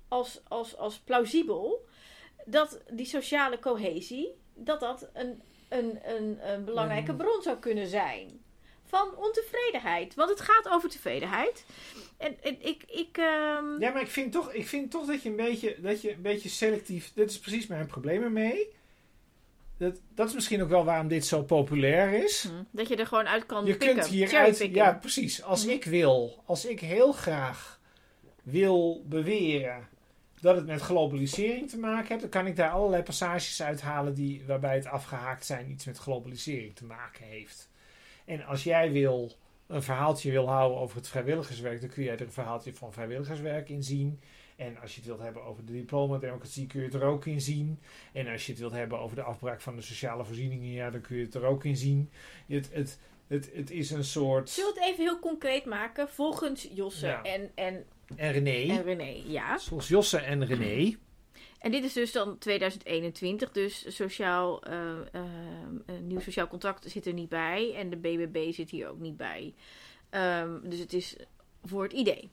[0.09, 1.87] als, als, als plausibel.
[2.45, 4.35] Dat die sociale cohesie.
[4.55, 8.47] dat dat een, een, een, een belangrijke bron zou kunnen zijn.
[8.85, 10.15] Van ontevredenheid.
[10.15, 11.65] Want het gaat over tevredenheid.
[12.17, 12.83] En, en ik.
[12.87, 16.01] ik ehm, Ja, maar ik vind toch, ik vind toch dat, je een beetje, dat
[16.03, 17.13] je een beetje selectief...
[17.15, 18.69] Dit is precies mijn probleem ermee.
[19.79, 22.43] Dat, dat is misschien ook wel waarom dit zo populair is.
[22.43, 24.59] hm, dat je er gewoon uit kan Je kunt hieruit...
[24.59, 25.43] Ja, precies.
[25.43, 25.75] Als Mhm.
[25.75, 27.81] ik wil, als ik heel graag
[28.43, 29.89] wil beweren
[30.41, 34.43] dat het met globalisering te maken heeft, dan kan ik daar allerlei passages uithalen die,
[34.47, 37.69] waarbij het afgehaakt zijn iets met globalisering te maken heeft.
[38.25, 39.33] En als jij wil
[39.67, 43.69] een verhaaltje wil houden over het vrijwilligerswerk, dan kun jij er een verhaaltje van vrijwilligerswerk
[43.69, 44.21] in zien.
[44.57, 47.41] En als je het wilt hebben over de diploma-democratie, kun je het er ook in
[47.41, 47.79] zien.
[48.13, 51.01] En als je het wilt hebben over de afbraak van de sociale voorzieningen, ja, dan
[51.01, 52.11] kun je het er ook in zien.
[52.47, 54.51] Het, het, het, het is een soort.
[54.51, 56.09] Zullen we het even heel concreet maken?
[56.09, 57.23] Volgens Josse Ja.
[57.23, 57.85] en, en,
[58.17, 58.73] En René.
[58.77, 59.59] en René, ja.
[59.59, 60.97] Zoals Josse en René.
[61.59, 65.23] En dit is dus dan 2021, dus sociaal, eh, eh,
[66.03, 67.75] nieuw sociaal contract zit er niet bij.
[67.75, 69.55] En de BBB zit hier ook niet bij.
[70.11, 71.17] Ehm, dus het is
[71.65, 72.31] voor het idee.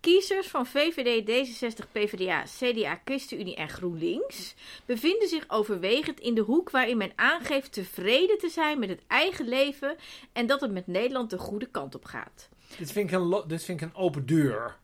[0.00, 4.54] Kiezers van VVD, D66, PvdA, CDA, ChristenUnie en GroenLinks
[4.84, 9.48] bevinden zich overwegend in de hoek waarin men aangeeft tevreden te zijn met het eigen
[9.48, 9.96] leven
[10.32, 12.48] en dat het met Nederland de goede kant op gaat.
[12.78, 14.76] Dit vind ik een, dit vind ik een open deur.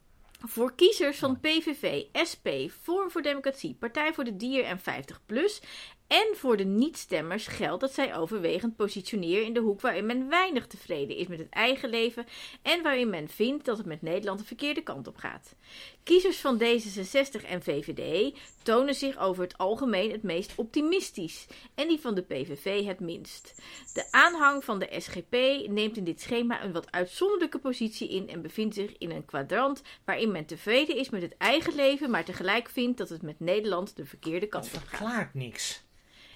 [0.47, 2.49] Voor kiezers van PVV, SP,
[2.83, 5.67] Forum voor Democratie, Partij voor de Dier en 50PLUS
[6.13, 10.67] en voor de niet-stemmers geldt dat zij overwegend positioneren in de hoek waarin men weinig
[10.67, 12.27] tevreden is met het eigen leven
[12.63, 15.55] en waarin men vindt dat het met Nederland de verkeerde kant op gaat.
[16.03, 22.01] Kiezers van D66 en VVD tonen zich over het algemeen het meest optimistisch en die
[22.01, 23.55] van de PVV het minst.
[23.95, 25.33] De aanhang van de SGP
[25.69, 29.83] neemt in dit schema een wat uitzonderlijke positie in en bevindt zich in een kwadrant
[30.05, 33.97] waarin men tevreden is met het eigen leven, maar tegelijk vindt dat het met Nederland
[33.97, 34.99] de verkeerde Dat kant op gaat.
[34.99, 35.83] verklaart niks.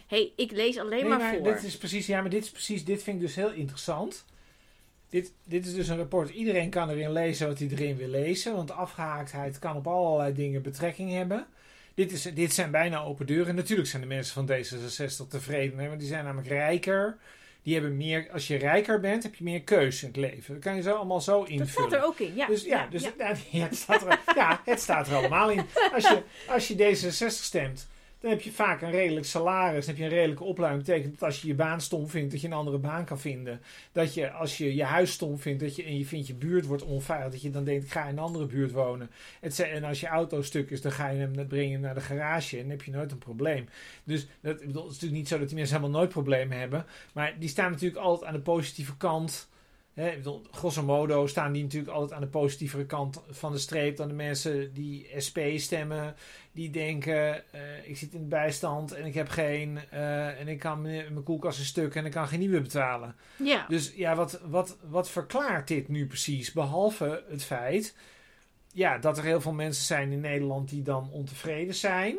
[0.07, 1.42] Hey, ik lees alleen Nee, maar, maar voor.
[1.42, 4.25] dit is precies, ja, maar dit is precies, dit vind ik dus heel interessant.
[5.09, 6.31] Dit, dit is dus een rapport.
[6.31, 8.55] Iedereen kan erin lezen wat hij erin wil lezen.
[8.55, 11.47] Want afgehaaktheid kan op allerlei dingen betrekking hebben.
[11.95, 13.55] Dit, is, dit zijn bijna open deuren.
[13.55, 15.79] Natuurlijk zijn de mensen van D66 tevreden.
[15.79, 17.16] Hè, want die zijn namelijk rijker.
[17.62, 20.55] Die hebben meer, als je rijker bent, heb je meer keuze in het leven.
[20.55, 21.59] Dat kan je zo allemaal zo invullen.
[21.59, 22.47] dat staat er ook in, ja.
[22.47, 23.03] Dus ja, ja, dus
[23.51, 25.64] ja, het, staat er, ja, het staat er allemaal in.
[25.92, 27.88] Als je, als je D66 stemt,
[28.20, 29.87] dan heb je vaak een redelijk salaris.
[29.87, 30.85] Dan heb je een redelijke opleiding.
[30.85, 33.20] Dat betekent dat als je je baan stom vindt, dat je een andere baan kan
[33.20, 33.61] vinden.
[33.92, 36.66] Dat je als je je huis stom vindt dat je, en je vindt je buurt
[36.66, 39.11] wordt onveilig, dat je dan denkt, ik ga in een andere buurt wonen.
[39.40, 42.62] En als je auto stuk is, dan ga je hem brengen naar de garage en
[42.62, 43.68] dan heb je nooit een probleem.
[44.05, 46.87] Dus dat, bedoel, het is natuurlijk niet zo dat die mensen helemaal nooit problemen hebben.
[47.12, 49.48] Maar die staan natuurlijk altijd aan de positieve kant.
[49.97, 53.97] Hè, bedoel, grosso modo staan die natuurlijk altijd aan de positievere kant van de streep
[53.97, 56.15] dan de mensen die SP stemmen.
[56.53, 60.59] Die denken, eh, ik zit in de bijstand en ik heb geen, eh, en ik
[60.59, 63.15] kan mijn koelkast is stuk en ik kan geen nieuwe betalen.
[63.37, 63.67] Ja.
[63.69, 66.53] Dus ja, wat, wat, wat verklaart dit nu precies?
[66.53, 67.95] Behalve het feit
[68.73, 72.17] ja, dat er heel veel mensen zijn in Nederland die dan ontevreden zijn.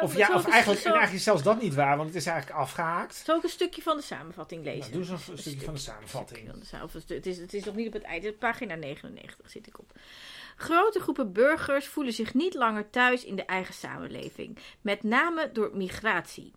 [0.00, 2.18] Nou, Of, ja, of eigenlijk, en zal- eigenlijk is zelfs dat niet waar, want het
[2.18, 3.14] is eigenlijk afgehaakt.
[3.24, 4.80] Zal ik een stukje van de samenvatting lezen?
[4.80, 6.50] Nou, doe eens een, stukje van de samenvatting.
[6.50, 8.32] van de of Het is, het is nog niet op het einde.
[8.32, 9.92] Pagina 99 zit ik op.
[10.56, 14.58] Grote groepen burgers voelen zich niet langer thuis in de eigen samenleving.
[14.80, 16.52] Met name door migratie.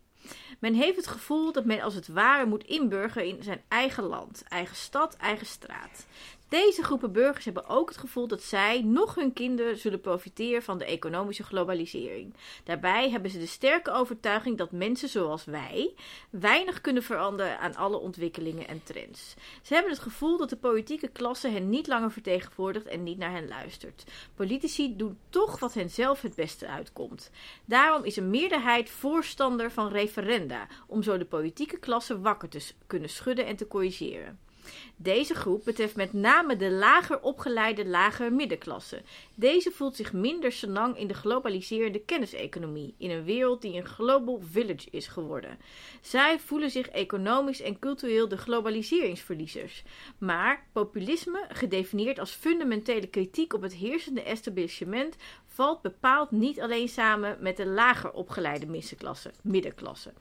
[0.59, 4.43] Men heeft het gevoel dat men als het ware moet inburgeren in zijn eigen land,
[4.47, 6.05] eigen stad, eigen straat.
[6.49, 10.77] Deze groepen burgers hebben ook het gevoel dat zij, nog hun kinderen, zullen profiteren van
[10.77, 12.33] de economische globalisering.
[12.63, 15.93] Daarbij hebben ze de sterke overtuiging dat mensen zoals wij
[16.29, 19.33] weinig kunnen veranderen aan alle ontwikkelingen en trends.
[19.61, 23.31] Ze hebben het gevoel dat de politieke klasse hen niet langer vertegenwoordigt en niet naar
[23.31, 24.03] hen luistert.
[24.35, 27.31] Politici doen toch wat hen zelf het beste uitkomt.
[27.65, 33.09] Daarom is een meerderheid voorstander van referenda, om zo de politieke klasse wakker te kunnen
[33.09, 34.48] schudden en te corrigeren.
[34.95, 39.01] Deze groep betreft met name de lager opgeleide lagere middenklasse.
[39.35, 44.41] Deze voelt zich minder senang in de globaliserende kenniseconomie, in een wereld die een global
[44.51, 45.57] village is geworden.
[46.01, 49.83] Zij voelen zich economisch en cultureel de globaliseringsverliezers.
[50.17, 55.15] Maar populisme, gedefinieerd als fundamentele kritiek op het heersende establishment,
[55.47, 59.31] valt bepaald niet alleen samen met de lager opgeleide middenklasse.
[59.41, 60.13] middenklasse.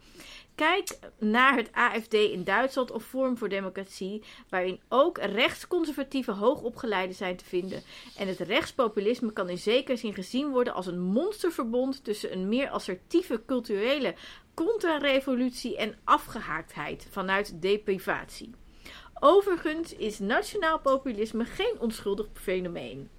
[0.58, 7.36] Kijk naar het AFD in Duitsland of Forum voor Democratie, waarin ook rechtsconservatieve hoogopgeleiden zijn
[7.36, 7.82] te vinden.
[8.16, 12.68] En het rechtspopulisme kan in zekere zin gezien worden als een monsterverbond tussen een meer
[12.68, 14.14] assertieve culturele
[14.54, 18.50] contra-revolutie en afgehaaktheid vanuit deprivatie.
[19.20, 23.10] Overigens is nationaal populisme geen onschuldig fenomeen.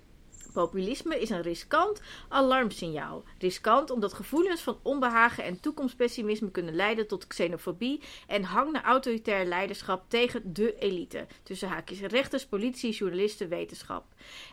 [0.54, 3.24] Populisme is een riskant alarmsignaal.
[3.40, 9.46] Riskant omdat gevoelens van onbehagen en toekomstpessimisme kunnen leiden tot xenofobie en hang naar autoritair
[9.46, 11.28] leiderschap tegen de elite.
[11.44, 14.06] Tussen haakjes rechters, politie, journalisten, wetenschap.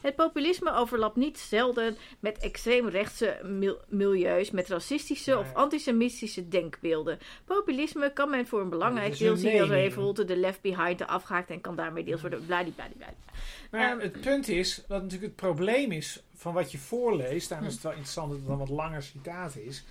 [0.03, 7.19] Het populisme overlapt niet zelden met extreemrechtse mil milieus, met racistische of antisemitische denkbeelden.
[7.45, 11.51] Populisme kan men voor een belangrijk deel zien als bijvoorbeeld de left behind, de afgehaakt
[11.51, 13.07] en kan daarmee deels worden bladibladibla.
[13.71, 17.67] Maar um, het punt is, wat natuurlijk het probleem is van wat je voorleest, daarom
[17.67, 17.89] is het Hm.
[17.89, 19.85] wel interessant dat het een wat langer citaat is.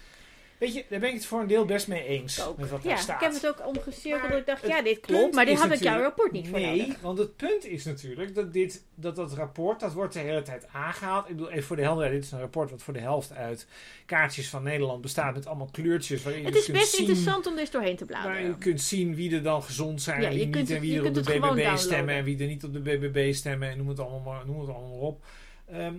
[0.58, 2.58] Weet je, daar ben ik het voor een deel best mee eens Ook.
[2.58, 3.15] met wat Ja, daar staat.
[3.21, 6.01] ik heb het ook omgecirkeld ik dacht, ja, dit klopt, maar dit had ik jouw
[6.01, 7.01] rapport niet voor Nee, nodig.
[7.01, 10.67] want het punt is natuurlijk dat dit, dat, dat rapport, dat wordt de hele tijd
[10.71, 11.29] aangehaald.
[11.29, 13.67] Ik bedoel, even voor de helderheid, dit is een rapport wat voor de helft uit
[14.05, 16.23] kaartjes van Nederland bestaat met allemaal kleurtjes.
[16.23, 18.47] Waarin je Het is best zien, interessant om er eens doorheen te Waar bladeren.
[18.49, 20.69] je kunt zien wie er dan gezond zijn Ja, en wie niet.
[20.71, 23.69] En wie er op de BBB stemmen en wie er niet op de BBB stemmen.
[23.69, 25.23] En noem het allemaal maar, noem het allemaal maar op.
[25.65, 25.95] Ehm,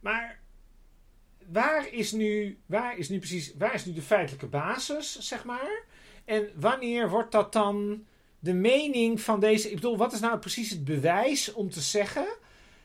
[0.00, 0.40] maar
[1.50, 5.82] waar is, nu, waar is nu precies, waar is nu de feitelijke basis, zeg maar?
[6.24, 8.04] En wanneer wordt dat dan
[8.38, 9.68] de mening van deze...
[9.68, 12.26] Ik bedoel, wat is nou precies het bewijs om te zeggen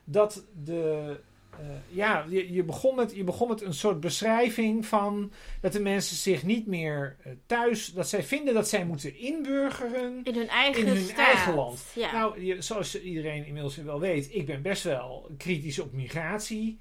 [0.03, 1.19] dat de...
[1.59, 5.79] eh, ja, je, je, begon met, je begon met een soort beschrijving van dat de
[5.79, 10.47] mensen zich niet meer eh, thuis, dat zij vinden dat zij moeten inburgeren In hun
[10.47, 11.83] eigen in hun eigen land.
[11.95, 12.11] Ja.
[12.11, 16.79] Nou, je- zoals iedereen inmiddels wel weet, ik ben best wel kritisch op migratie.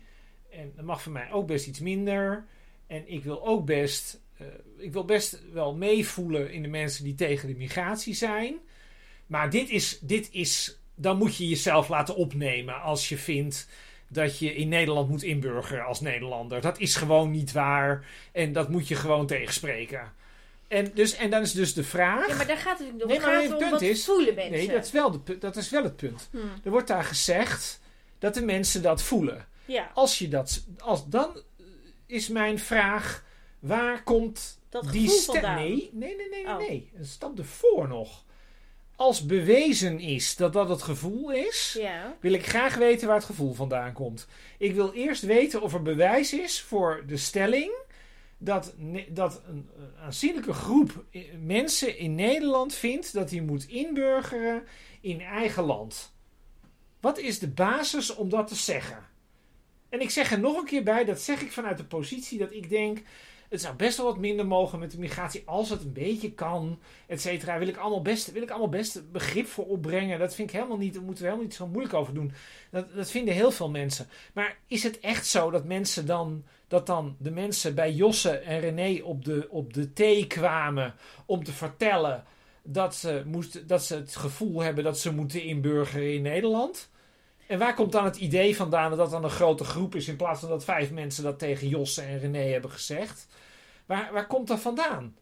[0.51, 2.45] En dat mag voor mij ook best iets minder.
[2.87, 4.47] En ik wil ook best, eh,
[4.79, 8.55] ik wil best wel meevoelen in de mensen die tegen de migratie zijn.
[9.27, 13.69] Maar dit is, dit is, dan moet je jezelf laten opnemen als je vindt
[14.13, 16.61] dat je in Nederland moet inburgeren als Nederlander.
[16.61, 18.07] Dat is gewoon niet waar.
[18.33, 20.13] En dat moet je gewoon tegenspreken.
[20.69, 22.29] En, dus, en dan is dus de vraag.
[22.29, 22.97] ja, maar daar gaat het om.
[23.09, 24.53] Nee, maar gaat het om punt wat is- voelen mensen.
[24.53, 26.29] Nee, dat is, wel de, dat is wel het punt.
[26.31, 26.37] Hm.
[26.65, 27.81] Er wordt daar gezegd
[28.19, 29.47] dat de mensen dat voelen.
[29.65, 31.43] Ja, Als je dat, als dan
[32.07, 33.25] is mijn vraag,
[33.59, 35.55] waar komt dat die stem?
[35.55, 36.57] Nee, nee, nee, nee, Oh.
[36.59, 36.91] nee.
[36.97, 38.25] Een stap ervoor nog.
[39.03, 42.17] Als bewezen is dat dat het gevoel is, Ja.
[42.21, 44.27] wil ik graag weten waar het gevoel vandaan komt.
[44.59, 47.73] Ik wil eerst weten of er bewijs is voor de stelling
[48.39, 48.75] dat,
[49.09, 49.69] dat een,
[50.01, 51.05] aanzienlijke groep
[51.45, 54.63] mensen in Nederland vindt dat hij moet inburgeren
[55.01, 56.13] in eigen land.
[57.01, 59.07] Wat is de basis om dat te zeggen?
[59.89, 62.53] En ik zeg er nog een keer bij, dat zeg ik vanuit de positie dat
[62.53, 63.03] ik denk.
[63.53, 66.79] Het zou best wel wat minder mogen met de migratie als het een beetje kan,
[67.07, 67.59] et cetera.
[67.59, 70.19] Wil ik allemaal best, wil ik allemaal best begrip voor opbrengen.
[70.19, 72.33] Dat vind ik helemaal niet, daar moeten we helemaal niet zo moeilijk over doen.
[72.71, 74.09] Dat, dat vinden heel veel mensen.
[74.35, 78.61] Maar is het echt zo dat mensen dan, dat dan de mensen bij Josse en
[78.61, 80.95] René op de, op de thee kwamen
[81.27, 82.25] om te vertellen
[82.63, 86.91] dat ze, moesten, dat ze het gevoel hebben dat ze moeten inburgeren in Nederland?
[87.47, 90.17] En waar komt dan het idee vandaan dat dat dan een grote groep is in
[90.17, 93.27] plaats van dat vijf mensen dat tegen Josse en René hebben gezegd?
[93.87, 95.17] Waar, waar komt dat vandaan?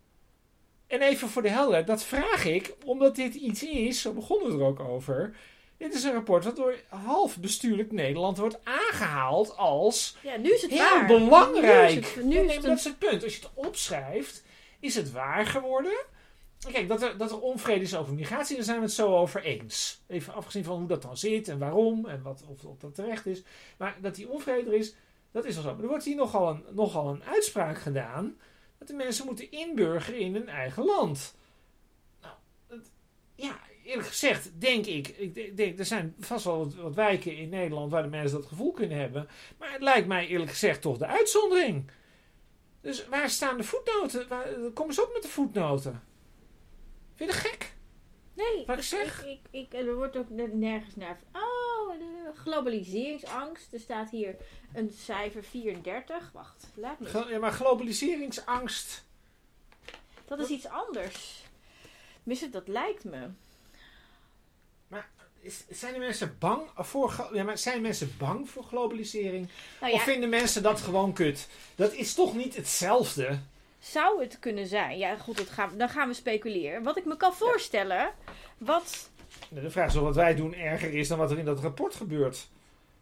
[0.87, 4.63] En even voor de helderheid, dat vraag ik omdat dit iets is, zo begonnen we
[4.63, 5.37] er ook over.
[5.77, 10.63] Dit is een rapport dat door half bestuurlijk Nederland wordt aangehaald als ja, nu is
[10.63, 11.07] het heel waar.
[11.07, 11.93] belangrijk.
[11.93, 13.23] Nu is het, nu is dat is het punt.
[13.25, 14.45] Als je het opschrijft,
[14.81, 16.05] is het waar geworden.
[16.73, 19.43] Kijk, dat er, dat er onvrede is over migratie, daar zijn we het zo over
[19.43, 20.01] eens.
[20.07, 23.27] Even afgezien van hoe dat dan zit en waarom en wat, of, of dat terecht
[23.27, 23.43] is.
[23.77, 24.95] Maar dat die onvrede er is,
[25.31, 25.73] dat is wel zo.
[25.75, 28.37] Maar er wordt hier nogal een, nogal een uitspraak gedaan
[28.81, 31.35] dat de mensen moeten inburgeren in hun eigen land.
[32.21, 32.35] Nou,
[33.35, 37.49] ja, eerlijk gezegd denk ik, ik denk- er zijn vast wel wat, wat wijken in
[37.49, 39.29] Nederland waar de mensen dat gevoel kunnen hebben.
[39.59, 41.91] Maar het lijkt mij eerlijk gezegd toch de uitzondering.
[42.81, 44.29] Dus waar staan de voetnoten?
[44.29, 46.03] Waar, kom eens op met de voetnoten.
[47.15, 47.75] Vind je dat gek?
[48.35, 49.25] Nee, Wat ik zeg?
[49.27, 51.21] Ik, ik, er wordt ook ne- nergens naar.
[51.33, 51.41] Oh,
[52.37, 53.73] globaliseringsangst.
[53.73, 54.37] Er staat hier
[54.73, 56.31] een cijfer 34.
[56.33, 57.27] Wacht, laat me.
[57.29, 59.05] Ja, maar globaliseringsangst.
[60.25, 61.45] Dat is iets anders.
[62.19, 63.29] Tenminste, dat lijkt me.
[65.43, 69.49] Is, zijn de mensen bang voor, ja, maar zijn mensen bang voor globalisering?
[69.81, 71.49] Nou Of vinden mensen dat gewoon kut?
[71.75, 73.39] Dat is toch niet hetzelfde?
[73.81, 74.99] zou het kunnen zijn?
[74.99, 76.83] Ja, goed, dat gaan, dan gaan we speculeren.
[76.83, 78.13] Wat ik me kan voorstellen.
[78.59, 79.10] Wat.
[79.49, 81.95] De vraag is of wat wij doen erger is dan wat er in dat rapport
[81.95, 82.49] gebeurt.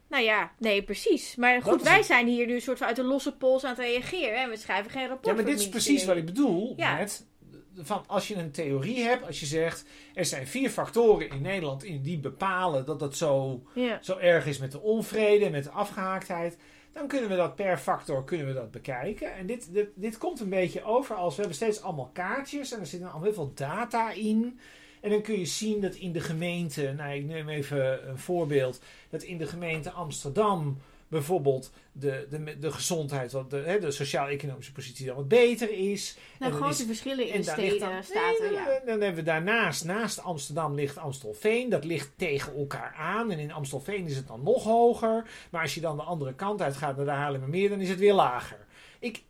[0.09, 1.37] Nou ja, nee, precies.
[1.37, 2.07] Maar goed, wij het.
[2.07, 4.43] zijn hier nu een soort van uit de losse pols aan het reageren.
[4.43, 5.27] En we schrijven geen rapport.
[5.27, 6.97] Ja, maar dit is precies wat ik bedoel Ja.
[6.97, 7.27] met...
[7.81, 9.85] Van als je een theorie hebt, als je zegt...
[10.15, 13.99] Er zijn vier factoren in Nederland in die bepalen dat het zo, Ja.
[14.03, 16.57] zo erg is met de onvrede, met de afgehaaktheid.
[16.93, 19.35] Dan kunnen we dat per factor kunnen we dat bekijken.
[19.35, 21.35] En dit, dit, dit komt een beetje over als...
[21.35, 24.59] We hebben steeds allemaal kaartjes en er zit dan al heel veel data in...
[25.01, 28.81] En dan kun je zien dat in de gemeente, nou ik neem even een voorbeeld,
[29.11, 35.07] dat in de gemeente Amsterdam bijvoorbeeld de, de, de gezondheid, wat de, de sociaal-economische positie
[35.07, 36.17] dan wat beter is.
[36.39, 38.65] Nou, En grote is- verschillen in en steden, dan, staten, Nee, ja.
[38.87, 41.69] dan, hebben we daarnaast, naast Amsterdam ligt Amstelveen.
[41.69, 43.31] Dat ligt tegen elkaar aan.
[43.31, 45.31] En in Amstelveen is het dan nog hoger.
[45.51, 47.99] Maar als je dan de andere kant uit gaat naar de Haarlemmermeer, dan is het
[47.99, 48.67] weer lager.
[48.99, 49.23] Ik,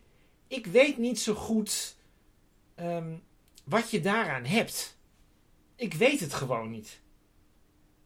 [0.49, 1.97] ik weet niet zo goed
[2.75, 3.09] ehm,
[3.65, 4.97] wat je daaraan hebt.
[5.79, 7.01] Ik weet het gewoon niet.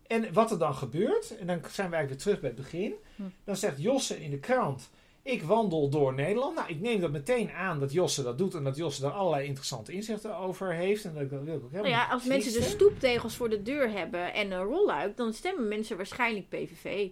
[0.06, 2.94] En wat er dan gebeurt, en dan zijn we eigenlijk weer terug bij het begin.
[3.16, 3.22] Hm.
[3.44, 4.90] Dan zegt Josse in de krant:
[5.22, 6.56] Ik wandel door Nederland.
[6.56, 9.46] Nou, ik neem dat meteen aan dat Josse dat doet en dat Josse daar allerlei
[9.46, 11.04] interessante inzichten over heeft.
[11.04, 13.62] En dat, dat wil ik ook helemaal Nou ja, als mensen de stoeptegels voor de
[13.62, 17.08] deur hebben en een rolluik, dan stemmen mensen waarschijnlijk PVV.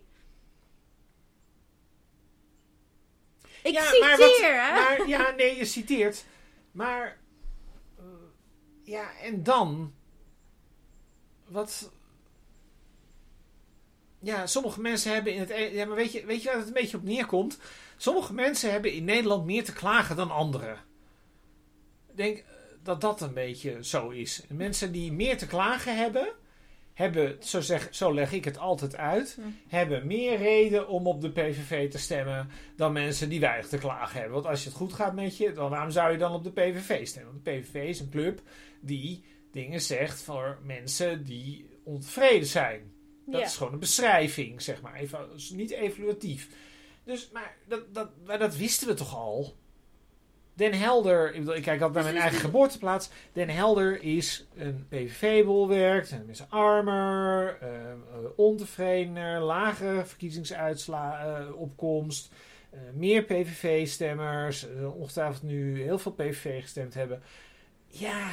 [3.62, 4.72] Ik Ja, citeer, maar wat- hè?
[4.98, 6.24] Maar ja, nee, je citeert.
[6.72, 7.18] Maar.
[7.98, 8.04] eh,
[8.82, 9.94] ja, en dan.
[11.50, 11.90] Wat.
[14.18, 15.50] Ja, sommige mensen hebben in het.
[15.50, 17.58] e- Ja, maar weet je, weet je waar het een beetje op neerkomt?
[17.96, 20.76] Sommige mensen hebben in Nederland meer te klagen dan anderen.
[22.10, 22.44] Ik denk eh,
[22.82, 24.44] dat dat een beetje zo is.
[24.48, 26.32] En mensen die meer te klagen hebben.
[26.94, 29.48] Hebben, zo, zeg, zo leg ik het altijd uit, Hm.
[29.68, 34.14] hebben meer reden om op de PVV te stemmen dan mensen die weinig te klagen
[34.20, 34.34] hebben.
[34.34, 36.52] Want als je het goed gaat met je, dan waarom zou je dan op de
[36.52, 37.32] PVV stemmen?
[37.32, 38.40] Want de PVV is een club
[38.80, 42.92] die dingen zegt voor mensen die ontevreden zijn.
[43.26, 43.46] Dat Ja.
[43.46, 44.94] is gewoon een beschrijving, zeg maar.
[44.94, 46.48] Even, niet evaluatief.
[47.04, 49.56] Dus, maar dat, dat, maar dat wisten we toch al?
[50.54, 53.10] Den Helder, ik, bedoel, ik kijk altijd naar mijn eigen geboorteplaats.
[53.32, 56.06] Den Helder is een PVV-bolwerk.
[56.06, 57.96] Zijn mensen armer, eh, eh,
[58.36, 62.32] ontevredener, lagere verkiezingsuitkomst.
[62.70, 64.68] eh, meer PVV-stemmers.
[64.68, 67.22] eh, ongetwijfeld nu heel veel PVV gestemd hebben.
[67.86, 68.28] Ja,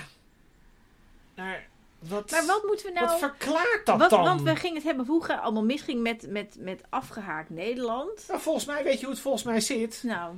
[1.37, 1.67] maar
[1.99, 3.07] wat, Maar wat moeten we nou...
[3.07, 4.23] wat verklaart dat wat, dan?
[4.23, 8.25] Want we gingen het hebben het allemaal misging met, met, met afgehaakt Nederland.
[8.27, 10.01] Nou, volgens mij, weet je hoe het volgens mij zit?
[10.05, 10.35] Nou,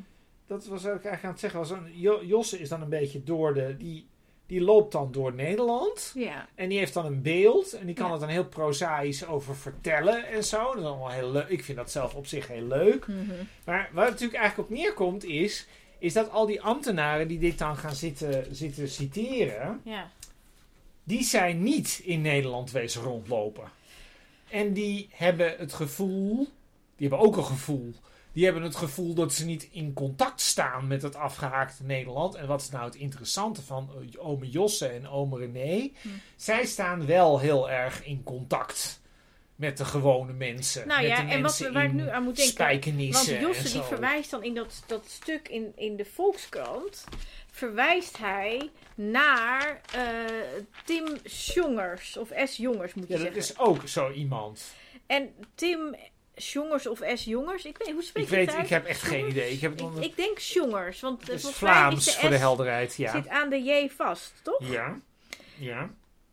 [0.48, 1.60] Dat was ik eigenlijk aan het zeggen.
[1.60, 3.78] Was een, Jo- Josse is dan een beetje door de...
[3.78, 4.08] Die,
[4.48, 6.12] die loopt dan door Nederland.
[6.16, 6.48] ja.
[6.56, 7.74] En die heeft dan een beeld.
[7.74, 8.12] En die kan Ja.
[8.12, 10.64] het dan heel prozaïs over vertellen en zo.
[10.64, 11.48] Dat is allemaal heel leuk.
[11.48, 13.08] Ik vind dat zelf op zich heel leuk.
[13.08, 13.20] Mhm.
[13.66, 15.68] Maar waar het natuurlijk eigenlijk op neerkomt is...
[16.02, 19.82] Is dat al die ambtenaren die dit dan gaan zitten, zitten citeren...
[19.84, 20.12] ja.
[21.10, 23.72] Die zijn niet in Nederland wezen rondlopen.
[24.50, 26.48] En die hebben het gevoel...
[26.96, 27.94] Die hebben ook een gevoel.
[28.32, 32.36] Die hebben het gevoel dat ze niet in contact staan met het afgehaakte Nederland.
[32.36, 35.92] En wat is nou het interessante van eh, ome Josse en ome René?
[36.02, 36.08] Hm.
[36.36, 39.02] Zij staan wel heel erg in contact
[39.60, 40.88] met de gewone mensen.
[40.88, 43.12] Nou met ja, de en wat, mensen waar ik nu aan moet denken...
[43.12, 47.04] Want Josse die verwijst dan in dat, dat stuk in, in de Volkskrant...
[47.52, 50.02] verwijst hij naar eh,
[50.86, 52.18] Tim Jongers.
[52.18, 52.58] Of S.
[52.58, 53.54] Jongers moet je Ja, dat zeggen.
[53.54, 54.74] is ook zo iemand.
[55.08, 55.96] En Tim
[56.36, 57.24] Jongers of S.
[57.24, 57.66] Jongers...
[57.66, 58.64] Ik weet, hoe spreek Ik je weet, het uit?
[58.64, 59.52] ik heb echt geen idee.
[59.52, 62.12] Ik heb het Ik, ik denk Jongers, want eh, Het is mij is Vlaams de
[62.12, 63.12] voor de helderheid, ja.
[63.12, 64.70] zit aan de J vast, toch?
[64.70, 65.00] Ja.
[65.58, 65.90] Ja.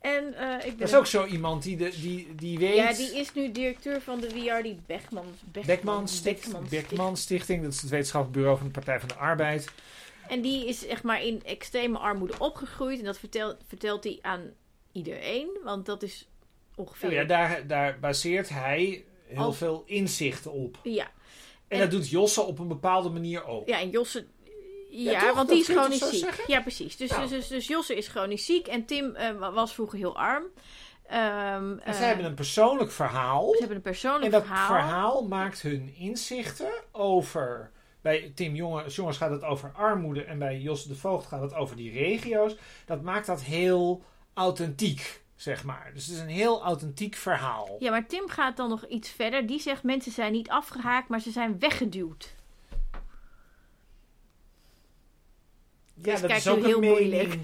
[0.06, 2.76] En eh, ik ben Dat is ook zo iemand die, de, die, die weet.
[2.76, 5.26] Ja, die is nu directeur van de WRD Beckman.
[5.66, 9.68] Beckman, Stichting, Beckman Stichting, dat is het wetenschappelijk bureau van de Partij van de Arbeid.
[10.28, 12.98] En die is echt maar in extreme armoede opgegroeid.
[12.98, 14.40] En dat vertelt, vertelt hij aan
[14.92, 15.48] iedereen.
[15.64, 16.28] Want dat is
[16.74, 17.12] ongeveer...
[17.12, 20.78] Ja, daar, daar baseert hij heel veel inzichten op.
[20.82, 21.10] ja.
[21.68, 23.68] En, En- dat doet Josse op een bepaalde manier ook.
[23.68, 24.26] Ja, en Josse...
[24.90, 26.18] Ja, want die is chronisch ziek.
[26.24, 26.44] zeggen?
[26.46, 26.96] Ja, precies.
[26.96, 27.20] Dus, Nou.
[27.22, 28.66] dus, dus, dus Josse is chronisch ziek.
[28.66, 30.44] En Tim eh, wa- was vroeger heel arm.
[31.06, 33.50] Ehm, En eh, zij hebben een persoonlijk verhaal.
[33.52, 34.66] ze hebben een persoonlijk En dat verhaal.
[34.66, 35.26] verhaal.
[35.26, 37.70] maakt hun inzichten over.
[38.00, 41.54] Bij Tim Jonge- Jongens gaat het over armoede en bij Jos de Voogd gaat het
[41.54, 42.56] over die regio's.
[42.86, 44.02] Dat maakt dat heel
[44.34, 45.90] authentiek, zeg maar.
[45.94, 47.76] Dus het is een heel authentiek verhaal.
[47.78, 49.46] Ja, maar Tim gaat dan nog iets verder.
[49.46, 52.34] Die zegt mensen zijn niet afgehaakt, maar ze zijn weggeduwd.
[56.06, 57.38] Ja, Dus dat kijk, is ook heel moeilijk.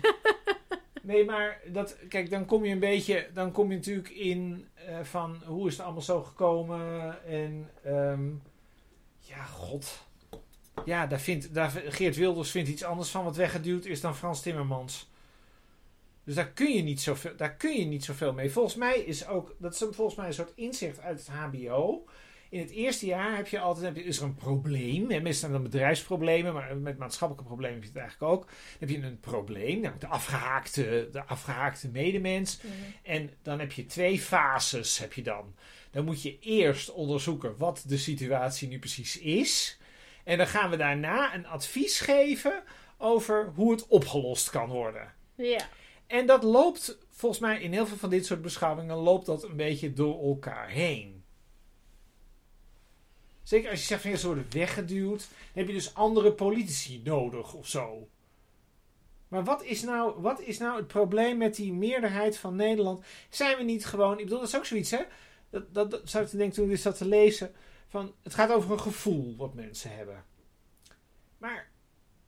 [1.02, 4.98] nee, maar dat, kijk, dan kom je een beetje, dan kom je natuurlijk in eh,
[5.02, 8.28] van hoe is het allemaal zo gekomen en ehm,
[9.18, 10.06] ja, god.
[10.84, 14.42] Ja, daar vindt, daar, Geert Wilders vindt iets anders van wat weggeduwd is dan Frans
[14.42, 15.10] Timmermans.
[16.24, 18.50] Dus daar kun je niet zoveel, daar kun je niet zoveel mee.
[18.50, 22.04] Volgens mij is ook, dat is volgens mij een soort inzicht uit het HBO,
[22.53, 25.11] in het eerste jaar heb je altijd, heb je, is er een probleem.
[25.11, 25.20] Hè?
[25.20, 28.44] Meestal dan bedrijfsproblemen, maar met maatschappelijke problemen heb je het eigenlijk ook.
[28.44, 32.61] Dan heb je een probleem, namelijk de afgehaakte, de afgehaakte medemens.
[32.62, 32.72] Mhm.
[33.03, 35.55] En dan heb je twee fases, heb je dan.
[35.90, 39.78] Dan moet je eerst onderzoeken wat de situatie nu precies is.
[40.24, 42.62] En dan gaan we daarna een advies geven
[42.98, 45.12] over hoe het opgelost kan worden.
[45.34, 45.68] Ja.
[46.07, 49.57] En dat loopt volgens mij in heel veel van dit soort beschouwingen loopt dat een
[49.57, 51.22] beetje door elkaar heen.
[53.53, 57.00] Zeker als je zegt van ja, ze worden weggeduwd, dan heb je dus andere politici
[57.05, 58.09] nodig of zo.
[59.28, 63.05] Maar wat is, nou, wat is nou het probleem met die meerderheid van Nederland?
[63.30, 65.03] Zijn we niet gewoon, ik bedoel, dat is ook zoiets, hè?
[65.50, 67.53] Dat, dat, dat zou ik te denken toen ik dit zat te lezen.
[67.88, 70.24] Van, het gaat over een gevoel wat mensen hebben.
[71.38, 71.70] Maar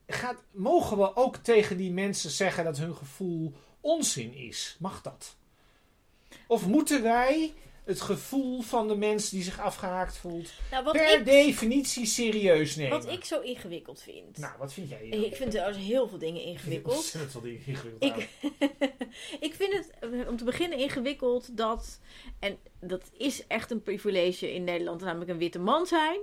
[0.07, 4.77] gaat, mogen we ook tegen die mensen zeggen dat hun gevoel onzin is?
[4.81, 5.37] Mag dat?
[6.47, 7.55] Of moeten wij
[7.85, 13.03] het gevoel van de mens die zich afgehaakt voelt Nou, per ik, definitie serieus nemen?
[13.03, 14.39] wat ik zo ingewikkeld vind.
[14.39, 15.09] Nou, wat vind jij?
[15.09, 17.15] ik vind er heel veel dingen ingewikkeld.
[17.43, 18.03] Ingewikkeld.
[18.03, 18.29] Ik,
[19.49, 19.91] ik vind het
[20.29, 22.01] om te beginnen ingewikkeld dat,
[22.39, 26.21] en dat is echt een privilege in Nederland, namelijk een witte man zijn.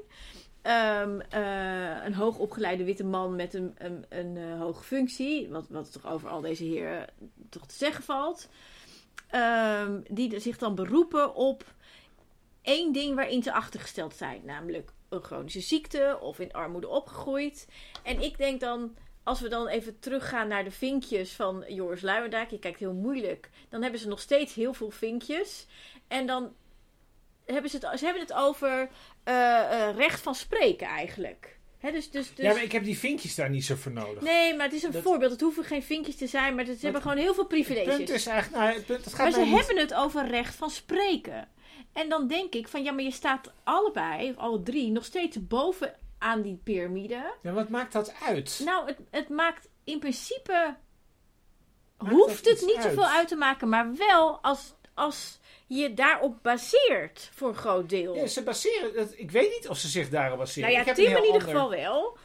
[0.62, 5.92] Ehm, eh, een hoogopgeleide witte man met een, een, een eh, hoge functie, wat, wat
[5.92, 7.08] toch over al deze heren
[7.50, 8.50] toch te zeggen valt.
[9.32, 11.64] Ehm, die zich dan beroepen op
[12.62, 17.68] één ding waarin ze achtergesteld zijn, namelijk een chronische ziekte of in armoede opgegroeid.
[18.04, 22.50] En ik denk dan, als we dan even teruggaan naar de vinkjes van Joris Luijendijk,
[22.50, 25.68] je kijkt heel moeilijk, dan hebben ze nog steeds heel veel vinkjes.
[26.08, 26.54] En dan
[27.46, 28.90] hebben ze het, hebben het over
[29.24, 31.60] eh, eh, recht van spreken eigenlijk.
[31.82, 32.46] Dus, dus, dus...
[32.46, 34.24] Ja, maar ik heb die vinkjes daar niet zo voor nodig.
[34.24, 35.32] Nee, maar het is een Dat- voorbeeld.
[35.32, 37.96] Het hoeven geen vinkjes te zijn, maar ze hebben gewoon heel veel het privileges.
[37.96, 40.56] punt is eigenlijk, nou, het, punt, het gaat Maar ze niet- hebben het over recht
[40.56, 41.48] van spreken.
[41.94, 45.48] En dan denk ik van ja, maar je staat allebei, of alle drie, nog steeds
[45.48, 47.34] boven aan die piramide.
[47.42, 48.62] Ja, wat maakt dat uit?
[48.66, 50.76] Nou, het, het maakt in principe.
[51.98, 52.84] Maakt hoeft het niet uit?
[52.84, 58.16] zoveel uit te maken, maar wel als, als je daarop baseert voor een groot deel.
[58.16, 60.70] Ja, ze baseren, ik weet niet of ze zich daarop baseren.
[60.70, 62.18] nou Ik ja, heb Tim in ieder ander- geval wel.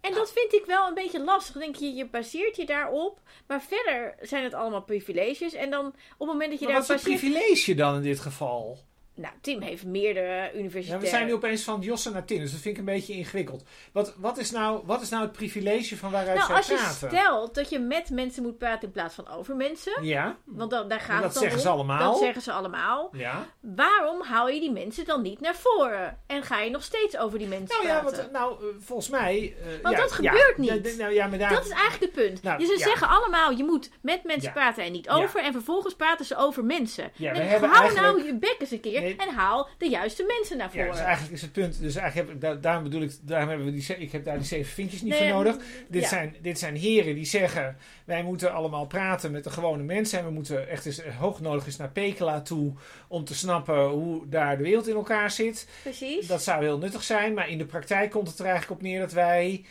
[0.00, 1.56] En dat vind ik wel een beetje lastig.
[1.56, 3.20] Denk je, je baseert je daarop.
[3.46, 5.52] Maar verder zijn het allemaal privileges.
[5.54, 7.32] En dan op het moment dat je Maar daar wat is een baseert...
[7.32, 8.78] privilege dan in dit geval?
[9.18, 11.00] Nou, Tim heeft meerdere Ja, universiteiten.
[11.00, 13.64] we zijn nu opeens van Josse naar Tin, dus dat vind ik een beetje ingewikkeld.
[13.92, 16.74] Wat, wat, is, nou, wat is nou het privilege van waaruit Nou, zij als je
[16.74, 17.08] praten?
[17.18, 20.04] stelt dat je met mensen moet praten in plaats van over mensen.
[20.04, 22.12] Ja, Want dan, daar gaat dat het dan zeggen ze allemaal.
[22.12, 23.08] Dat zeggen ze allemaal.
[23.12, 23.46] ja.
[23.60, 26.18] Waarom haal je die mensen dan niet naar voren?
[26.26, 28.22] En ga je nog steeds over die mensen Nou ja, praten?
[28.22, 29.54] wat, nou, eh, volgens mij...
[29.60, 30.98] eh, Want ja, dat ja, gebeurt niet.
[30.98, 32.42] nou, ja, maar daar, Dat is eigenlijk het punt.
[32.42, 32.84] Nou, ze ja.
[32.84, 34.52] zeggen allemaal, je moet met mensen Ja.
[34.54, 35.12] praten en niet Ja.
[35.14, 35.40] over.
[35.42, 37.10] En vervolgens praten ze over mensen.
[37.14, 39.07] Ja, we en hebben hou eigenlijk- nou je bek eens een keer Nee.
[39.16, 40.90] En haal de juiste mensen naar Ja, voren.
[40.90, 41.80] dus eigenlijk is het punt.
[41.80, 44.46] Dus eigenlijk heb daar, daarom bedoel ik, daarom hebben we die, ik heb daar die
[44.46, 45.56] zeven vinkjes niet Nee, voor nodig.
[45.88, 46.08] Dit, ja.
[46.08, 50.18] zijn, dit zijn heren die zeggen: wij moeten allemaal praten met de gewone mensen.
[50.18, 52.72] En we moeten echt eens eh, hoog nodig eens naar Pekela toe
[53.08, 55.68] om te snappen hoe daar de wereld in elkaar zit.
[55.82, 56.26] Precies.
[56.26, 59.00] Dat zou heel nuttig zijn, maar in de praktijk komt het er eigenlijk op neer
[59.00, 59.64] dat wij.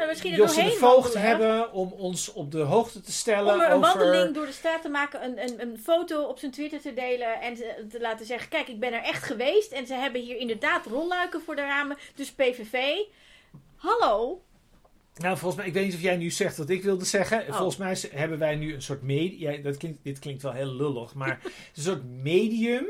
[0.00, 1.28] Eh, Nou, misschien er Josse de doorheen Voogd wandelen.
[1.28, 3.98] hebben om ons op de hoogte te stellen Om er een over...
[3.98, 7.40] wandeling door de straat te maken, een, een, een foto op zijn Twitter te delen
[7.40, 9.72] en te, te laten zeggen: Kijk, ik ben er echt geweest.
[9.72, 11.96] En ze hebben hier inderdaad rolluiken voor de ramen.
[12.14, 12.76] Dus PVV.
[13.76, 14.42] Hallo.
[15.14, 17.40] Nou, volgens mij, ik weet niet of jij nu zegt wat ik wilde zeggen.
[17.40, 17.56] Oh.
[17.56, 19.50] Volgens mij hebben wij nu een soort medium.
[19.52, 21.40] Ja, dat klinkt, dit klinkt wel heel lullig, maar
[21.74, 22.86] een soort medium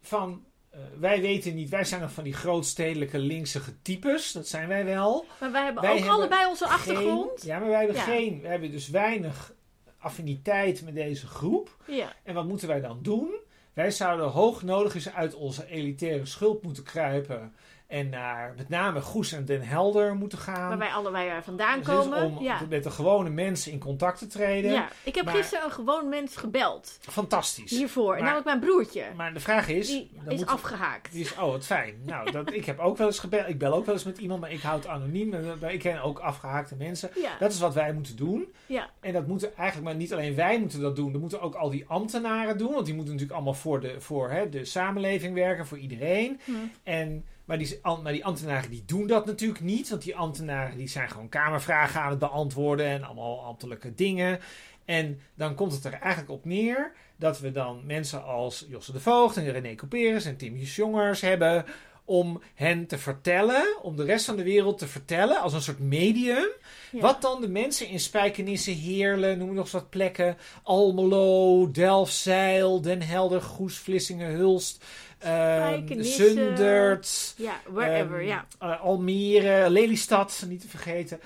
[0.00, 0.44] van.
[0.72, 4.84] Eh, wij weten niet, wij zijn nog van die grootstedelijke linkse types, dat zijn wij
[4.84, 5.26] wel.
[5.40, 7.42] Maar wij hebben Wij ook hebben allebei onze Geen- achtergrond.
[7.42, 8.02] ja, maar wij hebben, Ja.
[8.02, 9.52] geen, wij hebben dus weinig
[9.98, 11.76] affiniteit met deze groep.
[11.86, 12.12] Ja.
[12.22, 13.34] En wat moeten wij dan doen?
[13.72, 17.54] Wij zouden hoog nodig eens uit onze elitaire schulp moeten kruipen.
[17.92, 20.68] En naar met name Goes en Den Helder moeten gaan.
[20.68, 22.22] Waar wij allebei vandaan Dus komen.
[22.22, 22.60] om ja.
[22.68, 24.70] met de gewone mensen in contact te treden.
[24.72, 24.88] ja.
[25.02, 26.98] Ik heb maar- gisteren een gewoon mens gebeld.
[27.00, 27.70] Fantastisch.
[27.70, 28.08] Hiervoor.
[28.12, 29.04] Maar- namelijk mijn broertje.
[29.16, 29.86] Maar de vraag is...
[29.88, 31.12] Die is moet- afgehaakt.
[31.12, 31.94] die is, oh, wat fijn.
[32.06, 33.48] Nou, dat, ik heb ook wel eens gebeld.
[33.48, 35.34] Ik bel ook wel eens met iemand, maar ik houd het anoniem.
[35.34, 37.10] En, Ik ken ook afgehaakte mensen.
[37.14, 37.30] Ja.
[37.38, 38.52] Dat is wat wij moeten doen.
[38.66, 38.90] ja.
[39.00, 41.12] En dat moeten eigenlijk, maar niet alleen wij moeten dat doen.
[41.12, 42.72] Dat moeten ook al die ambtenaren doen.
[42.72, 46.40] Want die moeten natuurlijk allemaal voor de, voor, hè, de samenleving werken, voor iedereen.
[46.44, 46.52] Hm.
[46.82, 49.88] En, maar, die, maar die ambtenaren die doen dat natuurlijk niet.
[49.88, 52.86] Want die ambtenaren die zijn gewoon kamervragen aan het beantwoorden.
[52.86, 54.40] En allemaal ambtelijke dingen.
[54.84, 59.00] En dan komt het er eigenlijk op neer dat we dan mensen als Josse de
[59.00, 61.64] Voogd en René Couperus en Tim Jongers hebben
[62.04, 65.78] om hen te vertellen, om de rest van de wereld te vertellen, als een soort
[65.78, 66.48] medium,
[66.90, 67.00] Ja.
[67.00, 73.02] wat dan de mensen in Spijkenisse, Heerlen, noem nog eens wat plekken, Almelo, Delfzijl, Den
[73.02, 74.84] Helder, Goes, Vlissingen, Hulst,
[75.22, 76.28] ehm Spijkenisse.
[76.30, 78.46] Zundert, Ja, wherever, Ehm, ja.
[78.58, 81.20] eh, Almere, Lelystad, niet te vergeten.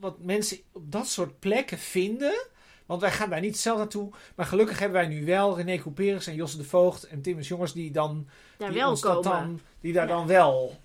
[0.00, 2.46] Wat mensen op dat soort plekken vinden.
[2.86, 4.10] Want wij gaan daar niet zelf naartoe.
[4.36, 7.72] Maar gelukkig hebben wij nu wel René Couperus en Josse de Voogd en Timmers Jongens
[7.72, 9.22] die, dan, Daar die wel komen.
[9.22, 10.14] dan, die daar Ja.
[10.14, 10.76] dan wel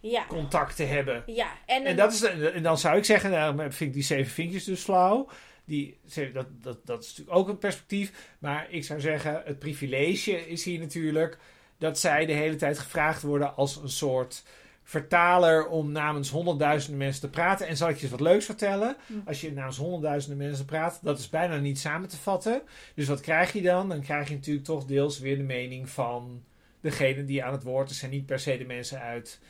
[0.00, 0.24] Ja.
[0.28, 1.22] contacten hebben.
[1.26, 4.02] Ja, en, En, dat is, de- en dan zou ik zeggen, daarom vind ik die
[4.02, 5.28] zeven vinkjes dus flauw.
[5.70, 5.98] Die,
[6.32, 8.34] dat, dat, dat is natuurlijk ook een perspectief.
[8.38, 11.38] Maar ik zou zeggen, het privilege is hier natuurlijk
[11.78, 14.44] dat zij de hele tijd gevraagd worden als een soort
[14.82, 17.66] vertaler om namens honderdduizenden mensen te praten.
[17.66, 18.96] En zal ik je eens wat leuks vertellen?
[19.06, 19.12] Hm.
[19.24, 22.62] Als je namens honderdduizenden mensen praat, dat is bijna niet samen te vatten.
[22.94, 23.88] Dus wat krijg je dan?
[23.88, 26.42] Dan krijg je natuurlijk toch deels weer de mening van
[26.80, 29.40] degene die aan het woord is en niet per se de mensen uit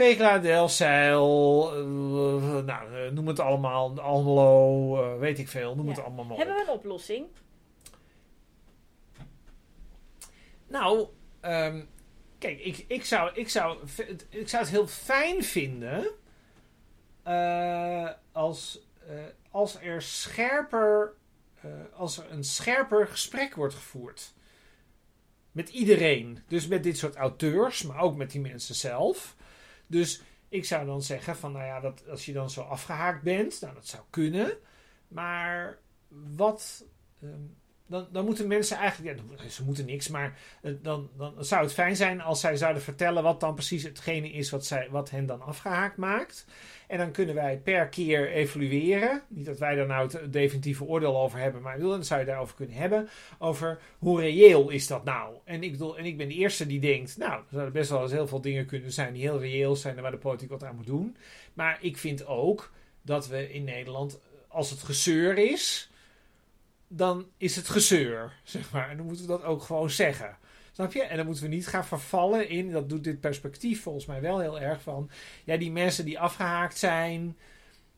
[0.00, 5.92] Pekela, Delfzijl, eh, nou, eh, noem het allemaal, Almelo, eh, weet ik veel, noem Ja.
[5.92, 6.36] het allemaal maar.
[6.36, 7.26] Hebben we een oplossing?
[10.66, 11.08] Nou,
[11.40, 11.82] ehm,
[12.38, 13.78] kijk, ik, ik, zou, ik, zou,
[14.28, 16.10] ik zou het heel fijn vinden
[18.32, 18.86] als,
[19.50, 21.14] als er scherper,
[21.92, 24.34] als er een scherper gesprek wordt gevoerd.
[25.52, 26.42] Met iedereen.
[26.48, 29.38] Dus met dit soort auteurs, maar ook met die mensen zelf.
[29.90, 33.60] Dus ik zou dan zeggen van, nou ja, dat, als je dan zo afgehaakt bent,
[33.60, 34.52] nou dat zou kunnen.
[35.08, 35.78] Maar
[36.08, 36.84] wat,
[37.20, 37.44] ehm,
[37.90, 41.96] dan, dan moeten mensen eigenlijk, ze moeten niks, maar eh, dan, dan zou het fijn
[41.96, 45.42] zijn als zij zouden vertellen wat dan precies hetgene is wat, zij, wat hen dan
[45.42, 46.46] afgehaakt maakt.
[46.86, 49.22] En dan kunnen wij per keer evalueren.
[49.28, 52.54] Niet dat wij daar nou het definitieve oordeel over hebben, maar dan zou je daarover
[52.54, 53.08] kunnen hebben.
[53.38, 55.34] Over hoe reëel is dat nou?
[55.44, 58.02] En ik, bedoel, en ik ben de eerste die denkt, nou, er zouden best wel
[58.02, 60.64] eens heel veel dingen kunnen zijn die heel reëel zijn en waar de politiek wat
[60.64, 61.16] aan moet doen.
[61.54, 62.72] Maar ik vind ook
[63.02, 65.89] dat we in Nederland, als het gezeur is,
[66.92, 68.90] dan is het gezeur, zeg maar.
[68.90, 70.38] En dan moeten we dat ook gewoon zeggen.
[70.72, 71.02] Snap je?
[71.02, 74.38] En dan moeten we niet gaan vervallen in, dat doet dit perspectief volgens mij wel
[74.38, 75.10] heel erg van,
[75.44, 77.36] ja, die mensen die afgehaakt zijn,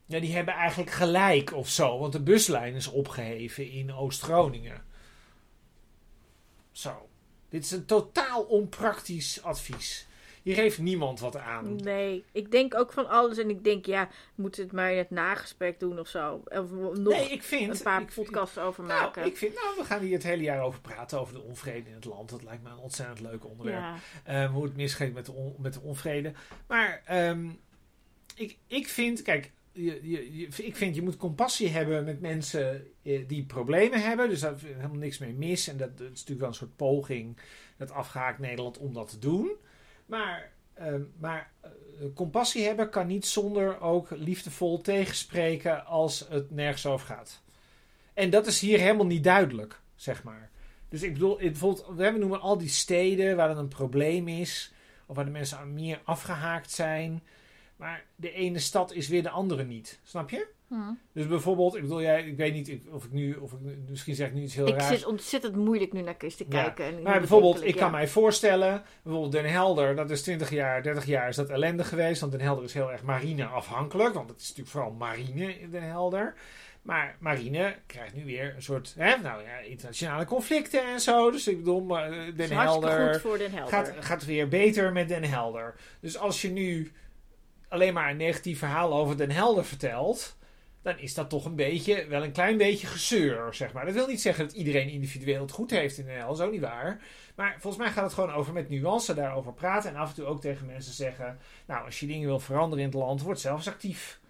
[0.07, 4.83] ja, die hebben eigenlijk gelijk of zo, want de buslijn is opgeheven in Oost-Groningen.
[6.73, 7.09] Zo.
[7.49, 10.07] Dit is een totaal onpraktisch advies.
[10.43, 11.77] Hier heeft niemand wat aan.
[11.77, 13.39] Nee, ik denk ook van alles.
[13.39, 16.43] En ik denk, ja, moeten we het maar in het nagesprek doen of zo.
[16.45, 17.77] Of nog nee, ik vind...
[17.77, 19.25] een paar vind- podcasts over nou, maken.
[19.27, 21.95] ik vind, nou, we gaan hier het hele jaar over praten, over de onvrede in
[21.95, 22.31] het land.
[22.31, 23.79] Dat lijkt me een ontzettend leuk onderwerp.
[23.79, 23.97] ja.
[24.25, 26.33] Ehm, hoe het misgeeft met de, on- met de onvrede.
[26.67, 27.49] Maar ehm,
[28.35, 32.87] ik, ik vind, kijk, je, je, je- ik vind je moet compassie hebben met mensen
[33.03, 34.29] eh, die problemen hebben.
[34.29, 35.69] Dus daar is helemaal niks mee mis.
[35.69, 37.37] En dat, dat is natuurlijk wel een soort poging,
[37.77, 39.51] dat afgehaakt Nederland, om dat te doen.
[40.13, 41.71] Maar, ehm, maar eh,
[42.15, 47.43] compassie hebben kan niet zonder ook liefdevol tegenspreken als het nergens over gaat.
[48.15, 50.51] En dat is hier helemaal niet duidelijk, zeg maar.
[50.89, 54.73] Dus ik bedoel, bijvoorbeeld, we noemen al die steden waar er een probleem is,
[55.07, 57.23] of waar de mensen meer afgehaakt zijn.
[57.77, 60.01] Maar de ene stad is weer de andere niet.
[60.03, 60.47] Snap je?
[60.73, 60.93] Hm.
[61.13, 63.59] Dus bijvoorbeeld, ik bedoel, jij, ik weet niet ik- of ik nu, of ik,
[63.89, 64.87] misschien zeg ik nu iets heel Ik raars.
[64.99, 66.85] zit ontzettend moeilijk nu naar Chris te Ja, kijken.
[66.97, 71.07] En Maar bijvoorbeeld, ik kan mij voorstellen, bijvoorbeeld Den Helder, dat is 20 jaar, 30
[71.07, 72.21] jaar is dat ellende geweest.
[72.21, 75.71] Want Den Helder is heel erg marine afhankelijk, want het is natuurlijk vooral marine in
[75.71, 76.35] Den Helder.
[76.83, 81.31] Maar marine krijgt nu weer een soort, hè, nou ja, internationale conflicten en zo.
[81.31, 83.69] Dus ik bedoel, eh, Den Helder goed voor Den Helder.
[83.69, 85.75] gaat, gaat weer beter met Den Helder.
[86.01, 86.93] Dus als je nu
[87.69, 90.37] alleen maar een negatief verhaal over Den Helder vertelt,
[90.83, 93.85] dan is dat toch een beetje, wel een klein beetje gezeur, zeg maar.
[93.85, 97.01] Dat wil niet zeggen dat iedereen individueel het goed heeft in Helder, zo niet waar.
[97.35, 100.25] Maar volgens mij gaat het gewoon over met nuance daarover praten en af en toe
[100.25, 103.57] ook tegen mensen zeggen, nou, als je dingen wil veranderen in het land, word zelf
[103.57, 104.21] eens actief.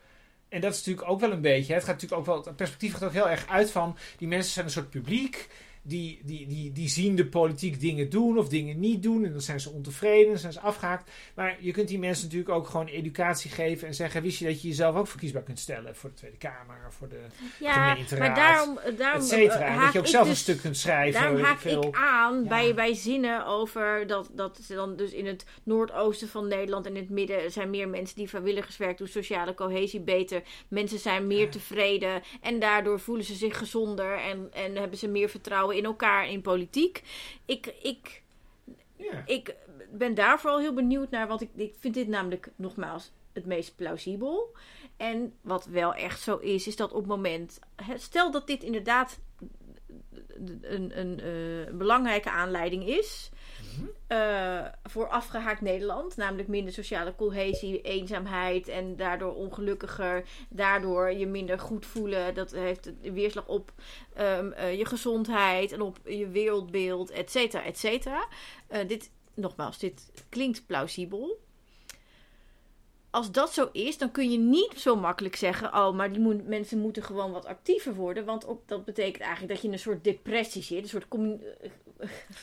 [0.48, 2.92] En dat is natuurlijk ook wel een beetje, het gaat natuurlijk ook wel, het perspectief
[2.92, 5.48] gaat ook heel erg uit van, die mensen zijn een soort publiek,
[5.82, 9.24] die, die, die, die zien de politiek dingen doen of dingen niet doen.
[9.24, 11.10] En dan zijn ze ontevreden, dan zijn ze afgehaakt.
[11.34, 14.62] Maar je kunt die mensen natuurlijk ook gewoon educatie geven en zeggen: wist je dat
[14.62, 17.20] je jezelf ook verkiesbaar kunt stellen voor de Tweede Kamer, voor de
[17.60, 19.60] ja, gemeenteraad, maar daarom, daarom et cetera.
[19.66, 21.20] eh, En dat je ook zelf een dus- stuk kunt schrijven.
[21.20, 21.82] Daarom haak veel.
[21.82, 22.48] ik aan Ja.
[22.48, 26.94] bij, bij zinnen over dat, dat ze dan dus in het noordoosten van Nederland en
[26.96, 30.42] in het midden zijn meer mensen die vrijwilligerswerk doen, sociale cohesie beter.
[30.68, 35.28] Mensen zijn meer tevreden en daardoor voelen ze zich gezonder en, en hebben ze meer
[35.28, 37.02] vertrouwen in elkaar in politiek.
[37.44, 38.22] Ik, ik,
[38.96, 39.22] Ja.
[39.26, 39.54] ik
[39.90, 43.76] ben daar vooral heel benieuwd naar, want ik, ik vind dit namelijk nogmaals het meest
[43.76, 44.56] plausibel.
[44.96, 47.58] En wat wel echt zo is, is dat op het moment.
[47.94, 49.20] Stel dat dit inderdaad
[50.62, 53.30] een, een, eh, belangrijke aanleiding is.
[54.06, 56.16] Eh, voor afgehaakt Nederland.
[56.16, 60.24] Namelijk minder sociale cohesie, eenzaamheid en daardoor ongelukkiger.
[60.48, 62.34] Daardoor je minder goed voelen.
[62.34, 63.72] Dat heeft weerslag op
[64.14, 68.28] ehm, eh, je gezondheid en op je wereldbeeld, et cetera, et cetera.
[68.66, 71.40] Eh, dit, nogmaals, dit klinkt plausibel.
[73.10, 76.46] Als dat zo is, dan kun je niet zo makkelijk zeggen: Oh, maar die moet,
[76.46, 78.24] mensen moeten gewoon wat actiever worden.
[78.24, 80.82] Want op, dat betekent eigenlijk dat je in een soort depressie zit.
[80.82, 81.08] Een soort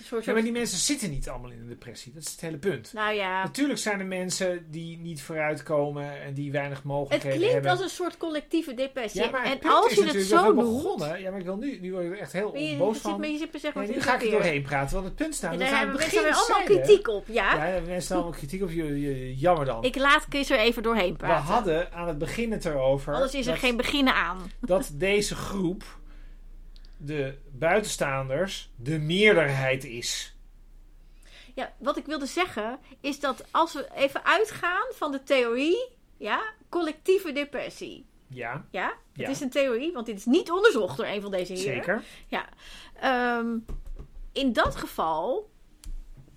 [0.03, 2.13] soort, Ja, maar die mensen zitten niet allemaal in een depressie.
[2.13, 2.93] Dat is het hele punt.
[2.93, 7.53] Nou ja, Natuurlijk zijn er mensen die niet vooruitkomen en die weinig het mogelijkheden klinkt
[7.53, 7.71] hebben.
[7.71, 9.21] als een soort collectieve depressie.
[9.21, 10.83] ja, maar het en als is je het zo we noemt.
[10.83, 11.21] begonnen.
[11.21, 13.19] Ja, maar ik wil nu, nu word ik er echt heel Maar je, boos van.
[13.19, 15.51] maar je zit zeggen wat nu ga ik er doorheen praten, want het punt staat.
[15.51, 17.55] Ja, dat daar we aan hebben het mensen allemaal zeiden- kritiek op, ja?
[17.55, 19.83] Ja, ja, mensen allemaal kritiek op je, je- jammer dan.
[19.83, 21.45] Ik laat Chris er even doorheen we praten.
[21.53, 24.51] hadden aan het begin het erover Anders is er dat, geen beginnen aan.
[24.61, 25.83] dat deze groep,
[27.01, 30.35] de buitenstaanders, de meerderheid is.
[31.55, 35.87] Ja, wat ik wilde zeggen is dat als we even uitgaan van de theorie,
[36.17, 38.05] ja, collectieve depressie.
[38.27, 39.29] Ja, Ja, het Ja.
[39.29, 41.73] is een theorie, want dit is niet onderzocht door een van deze heren.
[41.73, 42.03] zeker.
[42.27, 42.45] Ja.
[42.99, 43.57] Ehm,
[44.33, 45.48] in dat geval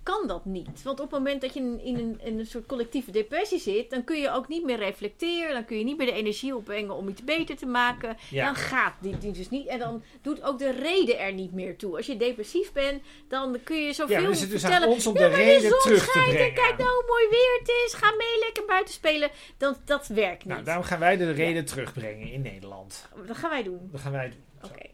[0.03, 0.83] kan dat niet.
[0.83, 3.89] Want op het moment dat je in, in, een, in een soort collectieve depressie zit,
[3.89, 5.53] dan kun je ook niet meer reflecteren.
[5.53, 8.17] Dan kun je niet meer de energie opbrengen om iets beter te maken.
[8.29, 8.45] Ja.
[8.45, 9.67] Dan gaat die, die dus niet.
[9.67, 11.95] En dan doet ook de reden er niet meer toe.
[11.95, 14.87] Als je depressief bent, dan kun je zoveel Ja, dan is het dus vertellen.
[14.87, 16.45] aan ons om ja, de maar reden de zon terug te brengen.
[16.45, 17.93] En kijk nou hoe mooi weer het is.
[17.93, 19.29] Ga mee lekker buiten spelen.
[19.57, 20.53] Dat, dat werkt niet.
[20.53, 23.07] Nou, daarom gaan wij de reden terugbrengen in Nederland.
[23.27, 23.89] Dat gaan wij doen.
[23.91, 24.71] Dat gaan wij doen.
[24.71, 24.85] Oké.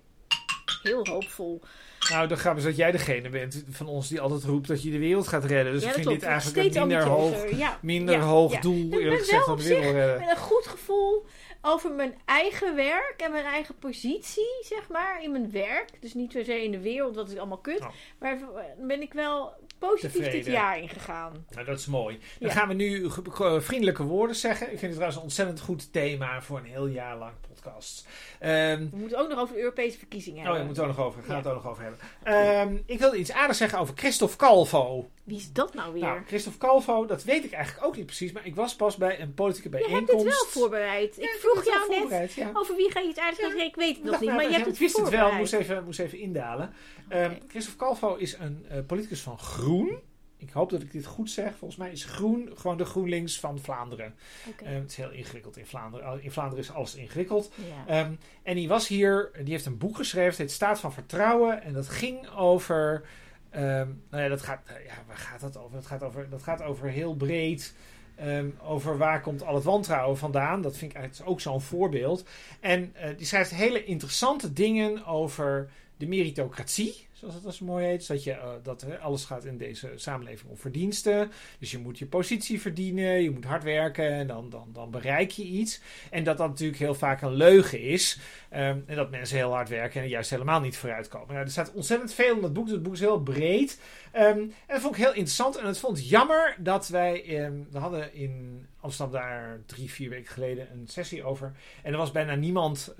[0.83, 1.61] Heel hoopvol.
[2.09, 4.91] Nou, dan gaan we dat jij degene bent van ons die altijd roept dat je
[4.91, 5.73] de wereld gaat redden.
[5.73, 6.19] Dus ja, ik vind klopt.
[6.21, 7.57] dit eigenlijk een minder hoog.
[7.57, 7.79] Ja.
[7.81, 10.19] minder Ja, hoog doel, eerlijk gezegd, dan de wereld redden.
[10.19, 11.25] Met een goed gevoel
[11.61, 15.89] over mijn eigen werk en mijn eigen positie, zeg maar, in mijn werk.
[15.99, 17.79] Dus niet zozeer in de wereld, dat is allemaal kut.
[17.79, 17.89] Oh.
[18.19, 18.39] Maar
[18.77, 21.45] ben ik wel positief dit jaar ingegaan.
[21.49, 22.19] Nou, dat is mooi.
[22.39, 22.55] Dan Ja.
[22.55, 24.65] gaan we nu ge- vriendelijke woorden zeggen.
[24.65, 28.07] Ik vind het trouwens een ontzettend goed thema voor een heel jaar lang podcast.
[28.39, 30.61] Ehm, We moeten ook nog over de Europese verkiezingen oh, hebben.
[30.61, 31.19] je moet het ook nog over.
[31.23, 31.39] Gaan we Ja.
[31.39, 31.99] het ook nog over hebben.
[32.23, 35.09] Ehm, ik wilde iets aardigs zeggen over Christophe Calvo.
[35.29, 36.01] Wie is dat nou weer?
[36.01, 38.31] Nou, Christophe Calvo, dat weet ik eigenlijk ook niet precies.
[38.31, 40.23] Maar ik was pas bij een politieke je hebt bijeenkomst.
[40.23, 41.15] dit wel voorbereid.
[41.15, 42.51] Ja, ik vroeg het jou net ja.
[42.53, 43.33] over wie ga je Ja.
[43.35, 43.61] zeggen.
[43.65, 45.83] Ik weet het nog niet, nou, maar je hebt het wist het wel, moest even,
[45.83, 46.73] moest even indalen.
[47.09, 49.99] Ehm Christophe Calvo is een eh, politicus van Groen.
[50.37, 51.55] Ik hoop dat ik dit goed zeg.
[51.57, 54.15] Volgens mij is Groen gewoon de GroenLinks van Vlaanderen.
[54.47, 54.63] Oké.
[54.63, 56.23] Eh, het is heel ingewikkeld in Vlaanderen.
[56.23, 57.51] In Vlaanderen is alles ingewikkeld.
[57.55, 58.03] Ja.
[58.03, 58.11] Ehm,
[58.43, 61.61] en die was hier, die heeft een boek geschreven, het heet Staat van Vertrouwen.
[61.63, 63.03] En dat ging over,
[63.49, 65.75] ehm, nou ja, dat gaat, eh, ja, waar gaat dat over?
[65.75, 67.75] Dat gaat over, dat gaat over heel breed,
[68.15, 70.61] ehm, over waar komt al het wantrouwen vandaan.
[70.61, 72.25] Dat vind ik eigenlijk ook zo'n voorbeeld.
[72.59, 75.69] En eh, die schrijft hele interessante dingen over
[75.99, 77.97] de meritocratie, zoals het als mooi heet.
[77.97, 81.31] Dus dat, je, eh, dat eh, alles gaat in deze samenleving om verdiensten.
[81.59, 85.31] Dus je moet je positie verdienen, je moet hard werken en dan, dan, dan bereik
[85.31, 85.81] je iets.
[86.11, 88.19] En dat dat natuurlijk heel vaak een leugen is.
[88.49, 91.27] Ehm, en dat mensen heel hard werken en juist helemaal niet vooruitkomen.
[91.27, 92.65] Nou, er staat ontzettend veel in dat boek.
[92.65, 93.79] Dus het boek is heel breed.
[94.11, 95.57] Ehm, en dat vond ik heel interessant.
[95.57, 97.23] En het vond jammer dat wij...
[97.25, 101.51] ehm, we hadden in Amsterdam daar drie, vier weken geleden een sessie over.
[101.83, 102.93] En er was bijna niemand...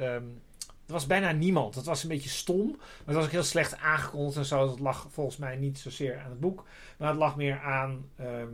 [0.90, 1.74] er was bijna niemand.
[1.74, 2.68] Dat was een beetje stom.
[2.68, 4.66] Maar het was ook heel slecht aangekondigd en zo.
[4.68, 6.66] Dat lag volgens mij niet zozeer aan het boek.
[6.98, 8.10] Maar het lag meer aan...
[8.18, 8.54] ehm,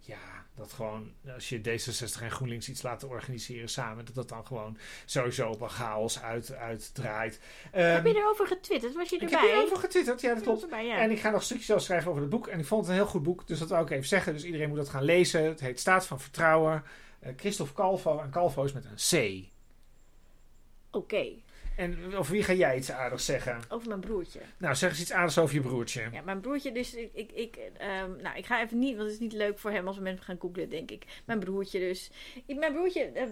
[0.00, 0.18] ja,
[0.54, 4.04] dat gewoon als je D66 en GroenLinks iets laten organiseren samen...
[4.04, 7.40] dat dat dan gewoon sowieso op een chaos uit, uitdraait.
[7.72, 8.94] Ehm, Heb je erover getwitterd?
[8.94, 9.40] Was je ik erbij?
[9.40, 10.60] heb hierover getwitterd, ja dat klopt.
[10.60, 10.98] was erbij, ja.
[10.98, 12.46] En ik ga nog stukjes zelf schrijven over het boek.
[12.46, 14.32] En ik vond het een heel goed boek, dus dat wil ik even zeggen.
[14.32, 15.44] Dus iedereen moet dat gaan lezen.
[15.44, 16.82] Het heet Staat van Vertrouwen.
[17.20, 18.18] Eh Christophe Calvo.
[18.20, 18.94] En Calvo is met een
[19.40, 19.44] C.
[20.90, 21.26] Oké,
[21.76, 23.60] En over wie ga jij iets aardigs zeggen?
[23.68, 24.40] over mijn broertje.
[24.58, 26.08] Nou, zeg eens iets aardigs over je broertje.
[26.12, 29.12] Ja, mijn broertje, dus ik, ik, ik ehm, nou, ik ga even niet, want het
[29.12, 31.04] is niet leuk voor hem als we mensen gaan googlen, denk ik.
[31.24, 32.10] Mijn broertje dus.
[32.46, 33.26] Ik, mijn broertje eh,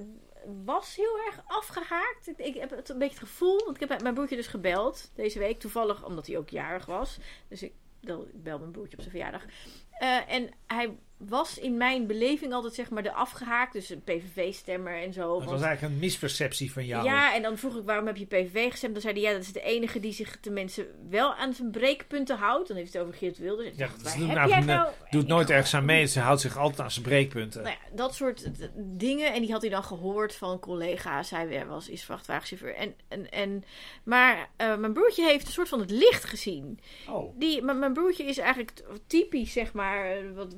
[0.64, 2.28] was heel erg afgehaakt.
[2.28, 5.10] Ik, ik heb het een beetje het gevoel, want ik heb mijn broertje dus gebeld
[5.14, 7.18] deze week, toevallig omdat hij ook jarig was.
[7.48, 9.44] Dus ik bel, ik bel mijn broertje op zijn verjaardag.
[9.90, 15.02] Eh, en hij was in mijn beleving altijd zeg maar de afgehaakt, dus een PVV-stemmer
[15.02, 15.28] en zo.
[15.28, 17.04] Dat want- was eigenlijk een misperceptie van jou.
[17.04, 18.92] ja, en dan vroeg ik waarom heb je PVV gestemd?
[18.92, 22.36] Dan zei hij ja, dat is de enige die zich tenminste wel aan zijn breekpunten
[22.36, 22.68] houdt.
[22.68, 23.76] Dan heeft het over Geert Wilders.
[23.76, 24.88] Ja, dat doet nou- nou-.
[25.10, 26.06] Doet nooit ergens aan mee.
[26.06, 27.62] Ze houdt zich altijd aan zijn breekpunten.
[27.62, 29.32] Nou ja, dat soort dingen.
[29.32, 31.30] En die had hij dan gehoord van collega's.
[31.30, 32.74] Hij was, is vrachtwagenchauffeur.
[32.74, 33.64] En, en, en,
[34.04, 36.80] maar eh, mijn broertje heeft een soort van het licht gezien.
[37.08, 40.56] Oh, Die, mijn broertje is eigenlijk typisch, zeg maar, eh, wat,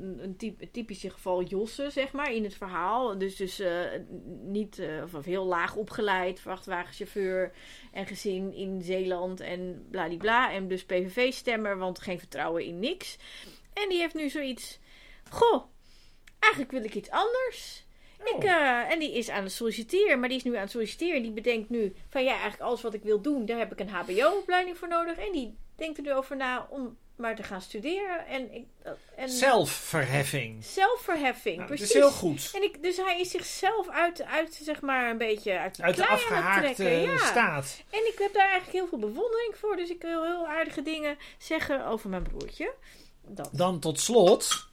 [0.00, 3.18] een, een, een typ- een typische geval Josse, zeg maar, in het verhaal.
[3.18, 3.84] Dus, dus eh,
[4.42, 7.52] niet, of, of heel laag opgeleid, vrachtwagenchauffeur
[7.92, 10.52] en gezin in Zeeland en bladibla.
[10.52, 13.18] En dus PVV-stemmer, want geen vertrouwen in niks.
[13.72, 14.78] En die heeft nu zoiets.
[15.30, 15.64] Goh,
[16.38, 17.84] eigenlijk wil ik iets anders.
[18.20, 18.36] Oh.
[18.36, 21.22] Ik, eh, en die is aan het solliciteren, maar die is nu aan het solliciteren.
[21.22, 23.88] Die bedenkt nu van ja, eigenlijk alles wat ik wil doen, daar heb ik een
[23.88, 25.16] HBO-opleiding voor nodig.
[25.18, 28.26] En die denkt er nu over na om maar te gaan studeren.
[28.26, 28.66] En, ik,
[29.16, 30.64] en Zelfverheffing.
[30.64, 31.94] zelfverheffing, Nou, dat precies.
[31.94, 32.50] is heel goed.
[32.54, 35.96] En ik, dus hij is zichzelf uit, uit, zeg maar, een beetje uit de, Uit
[35.96, 36.84] de afgehaakte.
[36.84, 37.16] Ja.
[37.18, 37.82] staat.
[37.90, 39.76] En ik heb daar eigenlijk heel veel bewondering voor.
[39.76, 42.74] Dus ik wil heel aardige dingen zeggen over mijn broertje.
[43.28, 43.48] Dat.
[43.52, 44.68] Dan tot slot.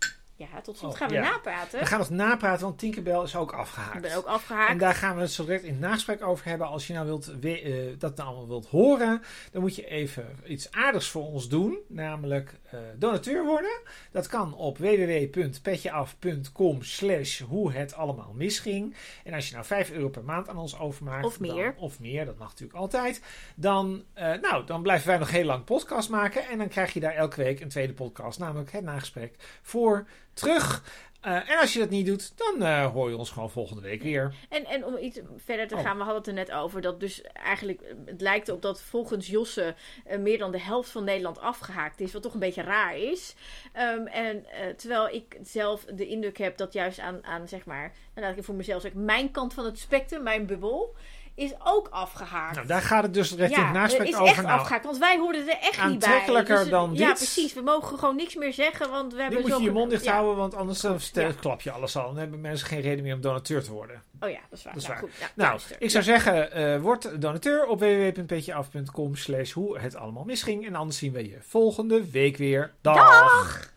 [0.54, 1.22] Ja, tot slot Oh, gaan we ja.
[1.22, 1.80] napraten.
[1.80, 3.96] We gaan nog napraten, want Tinkerbell is ook afgehaakt.
[3.96, 4.70] Ik ben ook afgehaakt.
[4.72, 6.68] En daar gaan we het zo direct in het nagesprek over hebben.
[6.68, 9.22] Als je nou wilt, we- eh, dat nou allemaal wilt horen,
[9.52, 11.78] dan moet je even iets aardigs voor ons doen.
[11.88, 13.80] Namelijk eh, donateur worden.
[14.12, 18.96] Dat kan op www.petjeaf.com slash hoe het allemaal misging.
[19.24, 21.26] En als je nou 5 euro per maand aan ons overmaakt.
[21.26, 21.74] Of meer.
[21.74, 23.22] Dan, of meer, dat mag natuurlijk altijd.
[23.56, 26.48] Dan, eh, nou, dan blijven wij nog heel lang podcast maken.
[26.48, 28.40] En dan krijg je daar elke week een tweede podcast.
[28.40, 30.84] Namelijk het nagesprek voor terug.
[31.24, 34.04] Eh, en als je dat niet doet, dan eh, hoor je ons gewoon volgende week
[34.04, 34.34] weer.
[34.50, 35.82] En, en om iets verder te Oh.
[35.82, 38.82] gaan, we hadden het er net over dat dus eigenlijk eh, het lijkt erop dat
[38.82, 39.76] volgens Josse
[40.20, 43.36] meer dan de helft van Nederland afgehaakt is, wat toch een beetje raar is.
[43.74, 44.46] Ehm, en
[44.78, 48.44] terwijl ik zelf de indruk heb dat juist aan, aan zeg maar, nou, laat ik
[48.44, 50.96] voor mezelf zeggen, mijn kant van het spectrum, mijn bubbel,
[51.36, 52.56] is ook afgehaakt.
[52.56, 54.26] Nou, daar gaat het dus recht in het ja, is over.
[54.26, 55.84] echt Nou, afgehaakt, want wij hoorden er echt niet bij.
[55.86, 57.16] Aantrekkelijker Dus, dan Ja, dit.
[57.16, 57.54] precies.
[57.54, 60.04] We mogen gewoon niks meer zeggen, want we nu hebben moet je je mond dicht
[60.04, 60.14] ja.
[60.14, 61.32] houden, want anders eh, Ja.
[61.40, 62.06] klap je alles al.
[62.06, 64.02] Dan hebben mensen geen reden meer om donateur te worden.
[64.20, 64.74] Oh ja, dat is waar.
[64.74, 65.10] Dat is nou, waar.
[65.10, 65.20] goed.
[65.20, 70.66] Ja, Nou, ik zou zeggen, eh, word donateur op www.petjeaf.com slash hoe het allemaal misging.
[70.66, 72.74] En anders zien we je volgende week weer.
[72.82, 73.72] Dag!